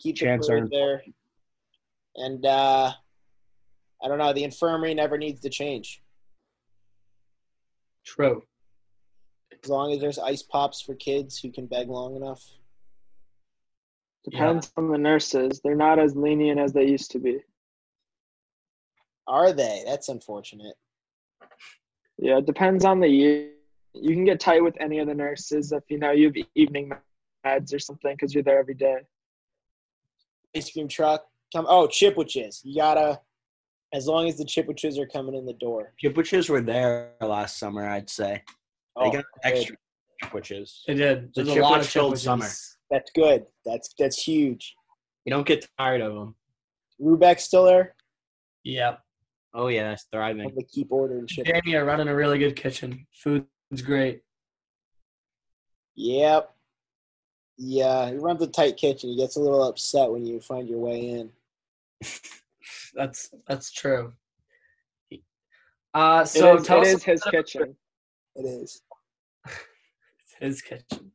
Keep 0.00 0.16
Chants 0.16 0.48
the 0.48 0.54
are 0.54 0.68
there. 0.68 1.02
And 2.16 2.44
uh, 2.44 2.92
I 4.02 4.08
don't 4.08 4.18
know. 4.18 4.32
The 4.32 4.44
infirmary 4.44 4.94
never 4.94 5.16
needs 5.16 5.40
to 5.42 5.48
change. 5.48 6.02
True. 8.04 8.42
As 9.62 9.70
long 9.70 9.92
as 9.92 10.00
there's 10.00 10.18
ice 10.18 10.42
pops 10.42 10.80
for 10.80 10.94
kids 10.94 11.38
who 11.38 11.50
can 11.50 11.66
beg 11.66 11.88
long 11.88 12.16
enough. 12.16 12.42
Depends 14.30 14.72
on 14.76 14.90
the 14.90 14.98
nurses. 14.98 15.60
They're 15.62 15.76
not 15.76 15.98
as 15.98 16.16
lenient 16.16 16.58
as 16.58 16.72
they 16.72 16.86
used 16.86 17.10
to 17.12 17.18
be. 17.18 17.38
Are 19.28 19.52
they? 19.52 19.82
That's 19.86 20.08
unfortunate. 20.08 20.74
Yeah, 22.18 22.38
it 22.38 22.46
depends 22.46 22.84
on 22.84 23.00
the 23.00 23.08
year. 23.08 23.50
You 23.94 24.14
can 24.14 24.24
get 24.24 24.40
tight 24.40 24.62
with 24.62 24.76
any 24.80 24.98
of 24.98 25.06
the 25.06 25.14
nurses 25.14 25.72
if 25.72 25.84
you 25.88 25.98
know 25.98 26.10
you 26.10 26.26
have 26.26 26.46
evening 26.54 26.90
meds 27.44 27.72
or 27.74 27.78
something 27.78 28.14
because 28.14 28.34
you're 28.34 28.42
there 28.42 28.58
every 28.58 28.74
day. 28.74 28.98
Ice 30.56 30.70
cream 30.72 30.88
truck. 30.88 31.24
Come. 31.54 31.66
Oh, 31.68 31.86
chipwiches. 31.86 32.60
You 32.64 32.76
gotta. 32.76 33.20
As 33.92 34.06
long 34.08 34.28
as 34.28 34.36
the 34.36 34.44
chipwiches 34.44 34.98
are 34.98 35.06
coming 35.06 35.34
in 35.34 35.46
the 35.46 35.52
door. 35.54 35.92
Chipwiches 36.02 36.50
were 36.50 36.60
there 36.60 37.12
last 37.20 37.58
summer, 37.58 37.86
I'd 37.88 38.10
say. 38.10 38.42
They 38.44 39.02
Oh, 39.02 39.10
got 39.12 39.12
good. 39.12 39.24
extra 39.44 39.76
chipwiches. 40.22 40.80
It 40.88 40.94
did. 40.94 41.32
The 41.34 41.44
There's 41.44 41.56
a 41.56 41.60
lot 41.60 41.80
of 41.80 41.86
chipwich-filled 41.86 42.14
chipwiches. 42.14 42.75
Summer. 42.90 43.00
That's 43.00 43.10
good. 43.12 43.46
That's 43.64 43.94
that's 43.98 44.22
huge. 44.22 44.74
You 45.24 45.30
don't 45.32 45.46
get 45.46 45.66
tired 45.78 46.00
of 46.00 46.14
them. 46.14 46.34
Rubeck's 47.00 47.44
still 47.44 47.64
there. 47.64 47.94
Yep. 48.64 49.00
Oh, 49.54 49.68
yeah, 49.68 49.88
that's 49.88 50.06
thriving. 50.12 50.48
gonna 50.48 50.62
keep 50.70 50.88
ordering 50.90 51.26
shit. 51.26 51.46
Jamie 51.46 51.76
are 51.76 51.84
running 51.84 52.08
a 52.08 52.14
really 52.14 52.38
good 52.38 52.56
kitchen. 52.56 53.06
Food's 53.12 53.46
great. 53.82 54.22
Yep. 55.94 56.52
Yeah, 57.58 58.10
he 58.10 58.16
runs 58.16 58.42
a 58.42 58.46
tight 58.46 58.76
kitchen. 58.76 59.10
He 59.10 59.16
gets 59.16 59.36
a 59.36 59.40
little 59.40 59.64
upset 59.66 60.10
when 60.10 60.26
you 60.26 60.40
find 60.40 60.68
your 60.68 60.78
way 60.78 61.08
in. 61.08 61.30
That's 62.94 63.30
that's 63.46 63.72
true. 63.72 64.12
Uh, 65.94 66.24
so 66.24 66.54
it 66.54 66.60
is, 66.60 66.66
tell 66.66 66.78
it 66.78 66.88
us 66.88 66.94
is 66.94 67.02
his 67.04 67.22
kitchen. 67.30 67.76
It 68.34 68.42
is. 68.42 68.82
It's 69.44 70.34
his 70.40 70.62
kitchen. 70.62 71.12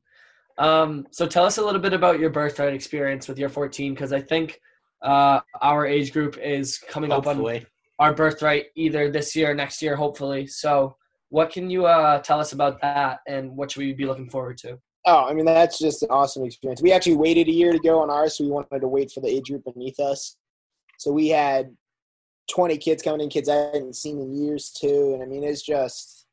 Um, 0.57 1.07
so 1.11 1.25
tell 1.27 1.45
us 1.45 1.57
a 1.57 1.63
little 1.63 1.81
bit 1.81 1.93
about 1.93 2.19
your 2.19 2.29
birthright 2.29 2.73
experience 2.73 3.27
with 3.27 3.39
your 3.39 3.49
14, 3.49 3.93
because 3.93 4.13
I 4.13 4.21
think 4.21 4.59
uh, 5.01 5.39
our 5.61 5.85
age 5.85 6.13
group 6.13 6.37
is 6.37 6.77
coming 6.77 7.11
up 7.11 7.27
on 7.27 7.63
our 7.99 8.13
birthright 8.13 8.65
either 8.75 9.11
this 9.11 9.35
year 9.35 9.51
or 9.51 9.55
next 9.55 9.81
year, 9.81 9.95
hopefully. 9.95 10.47
So 10.47 10.95
what 11.29 11.51
can 11.51 11.69
you 11.69 11.85
uh, 11.85 12.19
tell 12.19 12.39
us 12.39 12.51
about 12.51 12.81
that, 12.81 13.19
and 13.27 13.55
what 13.55 13.71
should 13.71 13.79
we 13.79 13.93
be 13.93 14.05
looking 14.05 14.29
forward 14.29 14.57
to? 14.59 14.77
Oh, 15.05 15.25
I 15.25 15.33
mean 15.33 15.45
that's 15.45 15.79
just 15.79 16.03
an 16.03 16.09
awesome 16.11 16.45
experience. 16.45 16.81
We 16.81 16.91
actually 16.91 17.15
waited 17.15 17.47
a 17.47 17.51
year 17.51 17.71
to 17.71 17.79
go 17.79 17.99
on 17.99 18.09
ours, 18.09 18.37
so 18.37 18.43
we 18.43 18.51
wanted 18.51 18.81
to 18.81 18.87
wait 18.87 19.11
for 19.11 19.21
the 19.21 19.29
age 19.29 19.49
group 19.49 19.63
beneath 19.63 19.99
us. 19.99 20.35
So 20.99 21.11
we 21.11 21.29
had 21.29 21.75
20 22.51 22.77
kids 22.77 23.01
coming 23.01 23.21
in, 23.21 23.29
kids 23.29 23.49
I 23.49 23.55
hadn't 23.55 23.95
seen 23.95 24.19
in 24.19 24.35
years 24.35 24.71
too, 24.71 25.13
and 25.13 25.23
I 25.23 25.25
mean 25.25 25.43
it's 25.43 25.63
just 25.63 26.27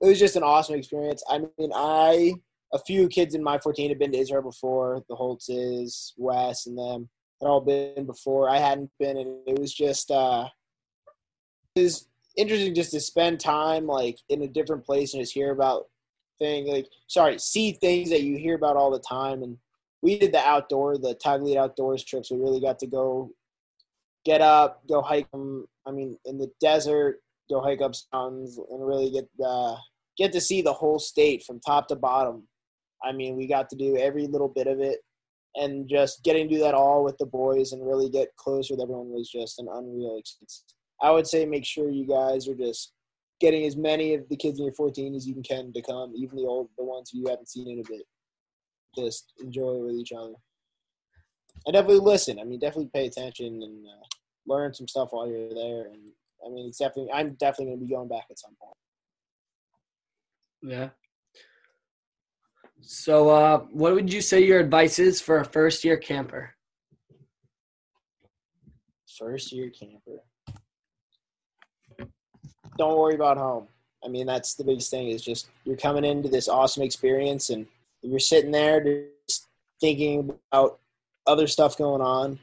it 0.00 0.06
was 0.06 0.18
just 0.18 0.36
an 0.36 0.42
awesome 0.42 0.76
experience. 0.76 1.22
I 1.28 1.40
mean 1.58 1.72
I 1.74 2.34
a 2.72 2.78
few 2.80 3.08
kids 3.08 3.34
in 3.34 3.42
my 3.42 3.58
14 3.58 3.88
had 3.88 3.98
been 3.98 4.12
to 4.12 4.18
Israel 4.18 4.42
before, 4.42 5.02
the 5.08 5.16
Holtzes, 5.16 6.12
Wes, 6.16 6.66
and 6.66 6.78
them 6.78 7.08
had 7.40 7.48
all 7.48 7.60
been 7.60 8.06
before. 8.06 8.48
I 8.48 8.58
hadn't 8.58 8.90
been, 8.98 9.16
and 9.16 9.36
it 9.46 9.58
was 9.58 9.72
just 9.72 10.10
uh, 10.10 10.48
it 11.74 11.82
was 11.82 12.08
interesting 12.36 12.74
just 12.74 12.90
to 12.92 13.00
spend 13.00 13.40
time 13.40 13.86
like 13.86 14.18
in 14.28 14.42
a 14.42 14.48
different 14.48 14.84
place 14.84 15.14
and 15.14 15.22
just 15.22 15.32
hear 15.32 15.52
about 15.52 15.86
thing 16.38 16.66
like 16.66 16.86
sorry 17.06 17.38
see 17.38 17.72
things 17.72 18.10
that 18.10 18.22
you 18.22 18.36
hear 18.36 18.54
about 18.54 18.76
all 18.76 18.90
the 18.90 18.98
time 18.98 19.42
and 19.42 19.56
we 20.02 20.18
did 20.18 20.32
the 20.32 20.38
outdoor 20.38 20.98
the 20.98 21.14
Taglit 21.24 21.56
outdoors 21.56 22.04
trips 22.04 22.30
we 22.30 22.36
really 22.36 22.60
got 22.60 22.78
to 22.78 22.86
go 22.86 23.30
get 24.26 24.42
up 24.42 24.86
go 24.86 25.00
hike. 25.00 25.26
i 25.34 25.90
mean 25.90 26.18
in 26.26 26.36
the 26.36 26.50
desert 26.60 27.22
go 27.48 27.62
hike 27.62 27.80
up 27.80 27.92
mountains 28.12 28.58
and 28.70 28.86
really 28.86 29.10
get 29.10 29.26
uh, 29.44 29.76
get 30.18 30.32
to 30.32 30.40
see 30.40 30.60
the 30.60 30.72
whole 30.72 30.98
state 30.98 31.42
from 31.42 31.60
top 31.60 31.88
to 31.88 31.96
bottom 31.96 32.46
i 33.04 33.12
mean 33.12 33.36
we 33.36 33.46
got 33.46 33.68
to 33.68 33.76
do 33.76 33.96
every 33.96 34.26
little 34.26 34.48
bit 34.48 34.66
of 34.66 34.80
it 34.80 35.00
and 35.54 35.88
just 35.88 36.22
getting 36.22 36.48
to 36.48 36.54
do 36.54 36.60
that 36.60 36.74
all 36.74 37.02
with 37.02 37.16
the 37.18 37.26
boys 37.26 37.72
and 37.72 37.86
really 37.86 38.10
get 38.10 38.28
close 38.36 38.70
with 38.70 38.80
everyone 38.80 39.08
was 39.08 39.30
just 39.30 39.58
an 39.58 39.68
unreal 39.72 40.18
experience 40.18 40.64
i 41.02 41.10
would 41.10 41.26
say 41.26 41.44
make 41.44 41.64
sure 41.64 41.90
you 41.90 42.06
guys 42.06 42.48
are 42.48 42.54
just 42.54 42.92
getting 43.40 43.64
as 43.66 43.76
many 43.76 44.14
of 44.14 44.28
the 44.28 44.36
kids 44.36 44.58
in 44.58 44.64
your 44.64 44.74
14 44.74 45.14
as 45.14 45.26
you 45.26 45.40
can 45.46 45.72
to 45.72 45.82
come, 45.82 46.12
even 46.16 46.36
the 46.36 46.44
old, 46.46 46.68
the 46.78 46.84
ones 46.84 47.10
you 47.12 47.26
haven't 47.28 47.48
seen 47.48 47.68
in 47.68 47.80
a 47.80 47.88
bit. 47.88 48.02
Just 48.96 49.32
enjoy 49.40 49.74
it 49.74 49.84
with 49.84 49.96
each 49.96 50.12
other. 50.12 50.34
And 51.66 51.74
definitely 51.74 52.00
listen. 52.00 52.38
I 52.38 52.44
mean, 52.44 52.60
definitely 52.60 52.90
pay 52.94 53.06
attention 53.06 53.62
and 53.62 53.86
uh, 53.86 54.06
learn 54.46 54.72
some 54.72 54.88
stuff 54.88 55.08
while 55.10 55.28
you're 55.28 55.54
there. 55.54 55.86
And 55.92 56.10
I 56.44 56.50
mean, 56.50 56.68
it's 56.68 56.78
definitely, 56.78 57.12
I'm 57.12 57.34
definitely 57.34 57.66
going 57.66 57.80
to 57.80 57.84
be 57.84 57.92
going 57.92 58.08
back 58.08 58.24
at 58.30 58.38
some 58.38 58.56
point. 58.60 58.76
Yeah. 60.62 60.88
So, 62.80 63.30
uh, 63.30 63.58
what 63.70 63.94
would 63.94 64.12
you 64.12 64.20
say 64.20 64.44
your 64.44 64.60
advice 64.60 64.98
is 64.98 65.20
for 65.20 65.38
a 65.38 65.44
first 65.44 65.84
year 65.84 65.96
camper? 65.96 66.54
First 69.18 69.52
year 69.52 69.70
camper. 69.70 70.22
Don't 72.78 72.98
worry 72.98 73.14
about 73.14 73.38
home. 73.38 73.68
I 74.04 74.08
mean, 74.08 74.26
that's 74.26 74.54
the 74.54 74.64
biggest 74.64 74.90
thing 74.90 75.08
is 75.08 75.22
just 75.22 75.48
you're 75.64 75.76
coming 75.76 76.04
into 76.04 76.28
this 76.28 76.48
awesome 76.48 76.82
experience 76.82 77.50
and 77.50 77.66
you're 78.02 78.20
sitting 78.20 78.52
there 78.52 79.04
just 79.26 79.48
thinking 79.80 80.30
about 80.52 80.78
other 81.26 81.46
stuff 81.46 81.76
going 81.76 82.02
on, 82.02 82.38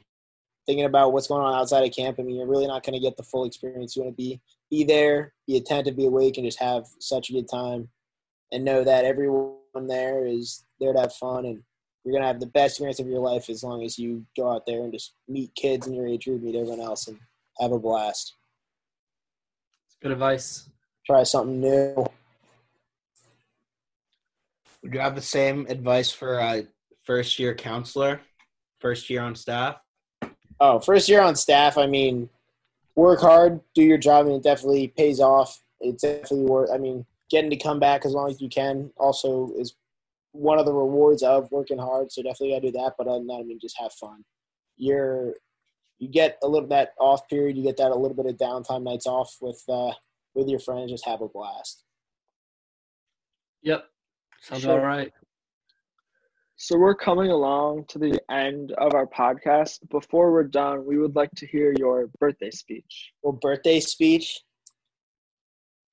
thinking 0.66 0.84
about 0.84 1.12
what's 1.12 1.28
going 1.28 1.42
on 1.42 1.54
outside 1.54 1.84
of 1.84 1.94
camp. 1.94 2.16
I 2.18 2.22
mean, 2.22 2.36
you're 2.36 2.46
really 2.46 2.66
not 2.66 2.84
going 2.84 2.94
to 2.94 3.00
get 3.00 3.16
the 3.16 3.22
full 3.22 3.44
experience. 3.44 3.96
You 3.96 4.02
want 4.02 4.14
to 4.14 4.22
be 4.22 4.40
be 4.70 4.84
there, 4.84 5.32
be 5.46 5.56
attentive, 5.56 5.96
be 5.96 6.06
awake, 6.06 6.36
and 6.36 6.46
just 6.46 6.60
have 6.60 6.86
such 6.98 7.30
a 7.30 7.32
good 7.32 7.48
time, 7.48 7.88
and 8.52 8.64
know 8.64 8.84
that 8.84 9.04
everyone 9.04 9.54
there 9.74 10.26
is 10.26 10.64
there 10.80 10.92
to 10.92 11.00
have 11.00 11.14
fun, 11.14 11.44
and 11.44 11.62
you're 12.04 12.12
going 12.12 12.22
to 12.22 12.28
have 12.28 12.40
the 12.40 12.46
best 12.46 12.74
experience 12.74 13.00
of 13.00 13.06
your 13.06 13.20
life 13.20 13.48
as 13.48 13.62
long 13.62 13.82
as 13.82 13.98
you 13.98 14.24
go 14.36 14.50
out 14.50 14.66
there 14.66 14.82
and 14.82 14.92
just 14.92 15.14
meet 15.28 15.54
kids 15.54 15.86
in 15.86 15.94
your 15.94 16.06
age 16.06 16.24
group, 16.24 16.42
meet 16.42 16.56
everyone 16.56 16.80
else, 16.80 17.08
and 17.08 17.18
have 17.60 17.72
a 17.72 17.78
blast. 17.78 18.34
It's 19.86 19.96
Good 20.02 20.12
advice. 20.12 20.68
Try 21.06 21.22
something 21.22 21.60
new. 21.60 22.06
Would 24.82 24.92
you 24.92 25.00
have 25.00 25.14
the 25.14 25.22
same 25.22 25.66
advice 25.68 26.10
for 26.10 26.38
a 26.38 26.66
first 27.04 27.38
year 27.38 27.54
counselor, 27.54 28.20
first 28.80 29.08
year 29.08 29.22
on 29.22 29.34
staff? 29.34 29.76
Oh, 30.60 30.78
first 30.78 31.08
year 31.08 31.22
on 31.22 31.36
staff. 31.36 31.78
I 31.78 31.86
mean, 31.86 32.28
work 32.94 33.20
hard, 33.20 33.60
do 33.74 33.82
your 33.82 33.98
job, 33.98 34.26
and 34.26 34.36
it 34.36 34.42
definitely 34.42 34.88
pays 34.88 35.20
off. 35.20 35.58
It's 35.80 36.02
definitely 36.02 36.46
worth. 36.46 36.70
I 36.70 36.78
mean, 36.78 37.06
getting 37.34 37.50
to 37.50 37.56
come 37.56 37.80
back 37.80 38.06
as 38.06 38.12
long 38.12 38.30
as 38.30 38.40
you 38.40 38.48
can 38.48 38.90
also 38.96 39.50
is 39.58 39.74
one 40.30 40.58
of 40.60 40.66
the 40.66 40.72
rewards 40.72 41.22
of 41.24 41.50
working 41.50 41.78
hard. 41.78 42.12
So 42.12 42.22
definitely 42.22 42.50
gotta 42.50 42.66
do 42.66 42.78
that. 42.78 42.92
But 42.96 43.08
other 43.08 43.18
than 43.18 43.26
that, 43.26 43.40
I 43.40 43.42
mean, 43.42 43.58
just 43.60 43.78
have 43.80 43.92
fun. 43.92 44.24
You're 44.76 45.34
you 45.98 46.08
get 46.08 46.38
a 46.42 46.48
little 46.48 46.68
that 46.68 46.90
off 47.00 47.26
period. 47.28 47.56
You 47.56 47.64
get 47.64 47.76
that 47.78 47.90
a 47.90 47.94
little 47.94 48.16
bit 48.16 48.26
of 48.26 48.36
downtime 48.36 48.84
nights 48.84 49.06
off 49.06 49.36
with 49.40 49.60
uh, 49.68 49.92
with 50.34 50.48
your 50.48 50.60
friends. 50.60 50.92
Just 50.92 51.06
have 51.06 51.22
a 51.22 51.28
blast. 51.28 51.82
Yep. 53.62 53.84
Sounds 54.42 54.62
Sure. 54.62 54.72
all 54.80 54.86
right. 54.86 55.12
So 56.56 56.78
we're 56.78 56.94
coming 56.94 57.30
along 57.30 57.86
to 57.88 57.98
the 57.98 58.20
end 58.30 58.72
of 58.78 58.94
our 58.94 59.06
podcast. 59.06 59.78
Before 59.90 60.30
we're 60.32 60.44
done, 60.44 60.86
we 60.86 60.98
would 60.98 61.16
like 61.16 61.30
to 61.38 61.46
hear 61.46 61.74
your 61.78 62.08
birthday 62.20 62.50
speech. 62.50 63.12
Well, 63.22 63.32
birthday 63.32 63.80
speech. 63.80 64.40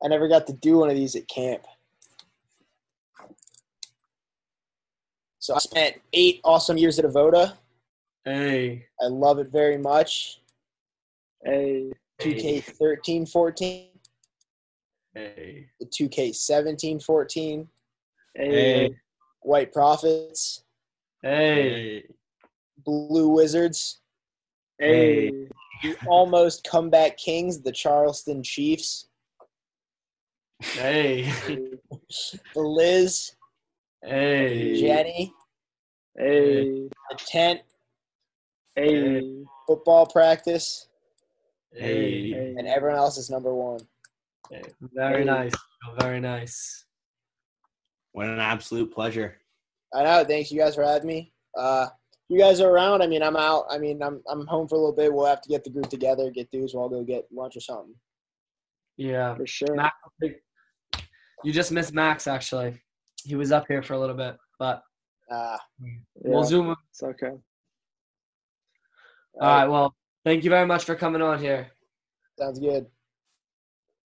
I 0.03 0.07
never 0.07 0.27
got 0.27 0.47
to 0.47 0.53
do 0.53 0.77
one 0.79 0.89
of 0.89 0.95
these 0.95 1.15
at 1.15 1.27
camp. 1.27 1.63
So 5.39 5.55
I 5.55 5.59
spent 5.59 5.99
eight 6.13 6.39
awesome 6.43 6.77
years 6.77 6.99
at 6.99 7.05
Avoda. 7.05 7.53
Hey. 8.25 8.85
I 9.01 9.05
love 9.07 9.39
it 9.39 9.47
very 9.47 9.77
much. 9.77 10.41
Hey. 11.43 11.91
2K 12.19 12.63
13 12.63 13.25
14, 13.25 13.87
Hey. 15.15 15.67
the 15.79 15.87
2K 15.87 16.35
17 16.35 16.99
14, 16.99 17.67
a 18.37 18.39
Hey. 18.39 18.95
White 19.41 19.73
Prophets, 19.73 20.63
Hey. 21.23 22.05
Blue 22.85 23.29
Wizards, 23.29 24.01
Hey. 24.77 25.31
the 25.81 25.95
almost 26.07 26.63
comeback 26.63 27.17
Kings, 27.17 27.59
the 27.61 27.71
Charlestown 27.71 28.43
Chiefs, 28.43 29.07
Hey. 30.61 31.23
the 32.53 32.61
Liz, 32.61 33.31
Hey. 34.03 34.79
Jenny, 34.79 35.33
Hey. 36.17 36.59
a 36.85 36.89
the 37.09 37.15
tent, 37.17 37.61
a 38.77 39.43
football 39.67 40.05
practice, 40.07 40.87
Hey. 41.73 42.31
and 42.57 42.67
everyone 42.67 42.97
else 42.97 43.17
is 43.17 43.29
number 43.29 43.53
one. 43.53 43.79
Very 44.93 45.19
Hey. 45.19 45.23
nice. 45.25 45.53
Very 45.99 46.19
nice. 46.19 46.85
What 48.11 48.27
an 48.27 48.39
absolute 48.39 48.91
pleasure. 48.93 49.37
I 49.93 50.03
know. 50.03 50.23
Thanks 50.25 50.51
you 50.51 50.59
guys 50.59 50.75
for 50.75 50.83
having 50.83 51.07
me. 51.07 51.33
Uh, 51.57 51.87
you 52.29 52.37
guys 52.39 52.61
are 52.61 52.69
around. 52.69 53.01
I 53.01 53.07
mean, 53.07 53.23
I'm 53.23 53.35
out. 53.37 53.65
I 53.69 53.77
mean, 53.77 54.01
I'm 54.03 54.21
I'm 54.29 54.45
home 54.47 54.67
for 54.67 54.75
a 54.75 54.77
little 54.77 54.95
bit. 54.95 55.11
We'll 55.13 55.25
have 55.25 55.41
to 55.41 55.49
get 55.49 55.63
the 55.63 55.69
group 55.69 55.89
together, 55.89 56.29
get 56.31 56.51
dudes. 56.51 56.73
We'll 56.73 56.83
all 56.83 56.89
go 56.89 57.03
get 57.03 57.25
lunch 57.31 57.55
or 57.57 57.61
something. 57.61 57.95
Yeah. 58.97 59.35
for 59.35 59.47
sure. 59.47 59.75
Max, 59.75 59.95
you 61.43 61.51
just 61.53 61.71
missed 61.71 61.93
Max 61.93 62.27
actually. 62.27 62.81
He 63.23 63.35
was 63.35 63.51
up 63.51 63.65
here 63.67 63.81
for 63.83 63.93
a 63.93 63.99
little 63.99 64.15
bit, 64.15 64.37
but 64.59 64.83
Uh, 65.29 65.57
we'll 66.15 66.41
Yeah, 66.41 66.47
zoom 66.47 66.67
him. 66.69 66.75
it's 66.89 67.03
okay. 67.03 67.31
All 69.39 69.47
right. 69.47 69.65
Well, 69.67 69.95
thank 70.25 70.43
you 70.43 70.49
very 70.49 70.65
much 70.67 70.83
for 70.83 70.95
coming 70.95 71.21
on 71.21 71.39
here. 71.39 71.71
sounds 72.37 72.59
good. 72.59 72.85